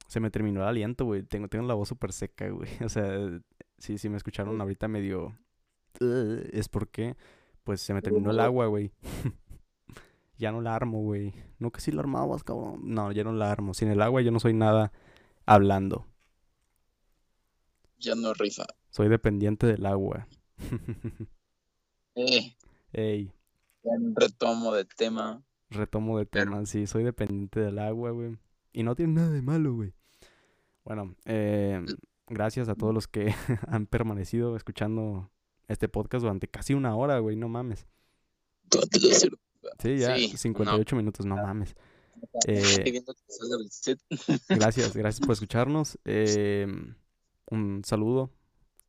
[0.07, 1.23] se me terminó el aliento, güey.
[1.23, 2.69] Tengo, tengo la voz súper seca, güey.
[2.85, 3.41] O sea,
[3.79, 5.35] sí, sí me escucharon ahorita medio...
[6.53, 7.17] Es porque,
[7.65, 8.93] pues, se me terminó el agua, güey.
[10.41, 11.35] ya no la armo, güey.
[11.59, 12.81] No que sí la armabas, cabrón.
[12.83, 13.75] No, ya no la armo.
[13.75, 14.91] Sin el agua yo no soy nada
[15.47, 16.07] hablando.
[17.99, 18.65] Ya no rifa.
[18.89, 20.27] Soy dependiente del agua.
[22.15, 22.57] Eh,
[22.93, 23.33] Ey,
[23.83, 25.43] un retomo de tema.
[25.69, 26.67] retomo de Pero- tema.
[26.67, 28.37] Sí, soy dependiente del agua, güey.
[28.73, 29.93] Y no tiene nada de malo, güey.
[30.85, 31.85] Bueno, eh,
[32.27, 33.27] gracias a todos los que
[33.69, 35.31] han permanecido escuchando
[35.69, 37.37] este podcast durante casi una hora, güey.
[37.37, 37.87] No mames.
[39.79, 41.75] Sí, ya Sí, 58 minutos, no mames.
[42.47, 43.03] Eh,
[44.51, 45.99] gracias, gracias por escucharnos.
[46.05, 46.67] Eh,
[47.51, 48.31] un saludo.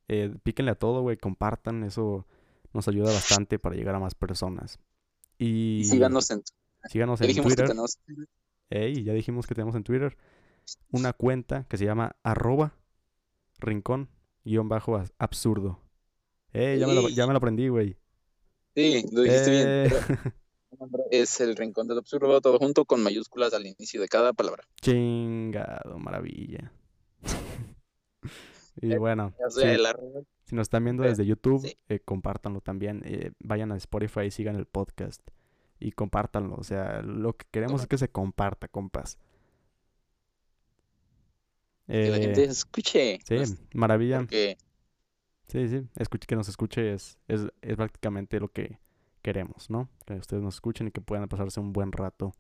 [0.09, 1.15] Eh, píquenle a todo, güey.
[1.15, 1.86] Compartan.
[1.86, 2.28] Eso
[2.74, 4.80] nos ayuda bastante para llegar a más personas.
[5.38, 6.43] Y síganos en.
[6.89, 7.67] síganos en Twitter.
[7.67, 7.99] tenemos.
[8.69, 10.17] Ey, ya dijimos que tenemos en Twitter
[10.91, 12.76] una cuenta que se llama arroba
[13.59, 14.09] rincón
[14.43, 15.80] guion bajo absurdo.
[16.53, 17.97] Ey, ya me lo, ya me lo aprendí, güey.
[18.76, 19.63] Sí, lo dijiste bien.
[19.67, 20.22] Eh, pero
[21.11, 24.63] Es el rincón del absurdo, todo junto con mayúsculas al inicio de cada palabra.
[24.82, 26.72] Chingado, maravilla.
[28.82, 29.61] y Eh, bueno, sí,
[30.45, 31.78] si nos están viendo eh, desde YouTube, sí.
[31.89, 33.01] eh, compártanlo también.
[33.05, 35.22] eh, vayan a Spotify y sigan el podcast.
[35.80, 36.55] Y compártanlo.
[36.55, 39.17] O sea, lo que queremos es que se comparta, compas.
[41.88, 43.19] que la gente escuche.
[43.26, 44.19] sí, nos- maravilla.
[44.19, 44.57] Porque
[45.47, 48.80] Sí, sí, escuche, que nos escuche es, es, es prácticamente lo que
[49.22, 49.89] queremos, ¿no?
[50.05, 52.34] Que ustedes nos escuchen y que puedan pasarse un buen rato.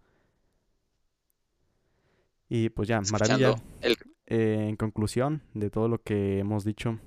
[2.49, 3.49] Y pues ya, maravilla.
[3.51, 6.99] escuchando el Eh, en conclusión de todo lo que hemos dicho,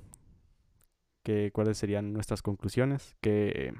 [1.23, 3.15] que, ¿cuáles serían nuestras conclusiones?
[3.19, 3.73] Que,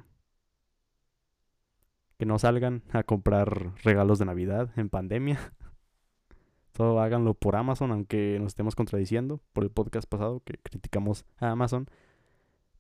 [2.17, 5.39] que no salgan a comprar regalos de Navidad en pandemia.
[6.71, 11.51] Todo háganlo por Amazon, aunque nos estemos contradiciendo por el podcast pasado que criticamos a
[11.51, 11.87] Amazon.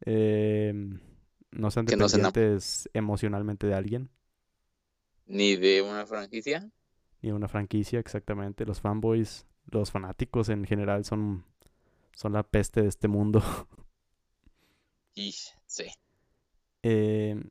[0.01, 0.99] Em,
[1.55, 4.09] no sean Que no se enam- dependientes emocionalmente de alguien,
[5.27, 6.69] ni de una franquicia.
[7.21, 8.65] ni de una franquicia, exactamente.
[8.65, 11.45] Los fanboys, los fanáticos en general son,
[12.15, 13.41] son la peste de este mundo.
[15.13, 15.31] Y
[15.65, 15.85] sí,
[16.87, 17.41] Eh,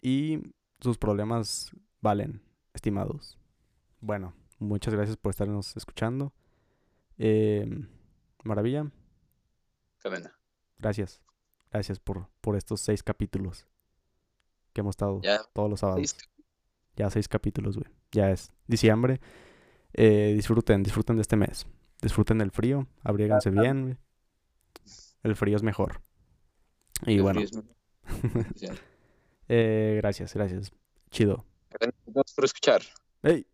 [0.00, 0.38] y
[0.80, 1.70] sus problemas
[2.00, 2.40] valen,
[2.72, 3.38] estimados.
[4.00, 6.32] Bueno, muchas gracias por estarnos escuchando.
[7.18, 7.66] Eh,
[8.44, 8.90] maravilla.
[9.98, 10.32] cadena.
[10.78, 11.20] gracias.
[11.72, 13.66] Gracias por, por estos seis capítulos
[14.72, 16.10] que hemos estado Ya, todos los sábados.
[16.10, 16.16] seis
[16.96, 17.90] Ya seis capítulos, güey.
[18.10, 19.20] Ya es diciembre.
[19.94, 21.66] Eh, disfruten, disfruten de este mes.
[22.00, 22.86] Disfruten del frío.
[23.02, 23.96] Abríganse bien, güey.
[25.22, 26.02] El frío es mejor.
[27.06, 27.40] Y el bueno,
[29.48, 30.72] eh, gracias, gracias.
[31.10, 31.44] Chido.
[31.70, 32.82] Gracias por escuchar.
[33.22, 33.46] ¡Ey!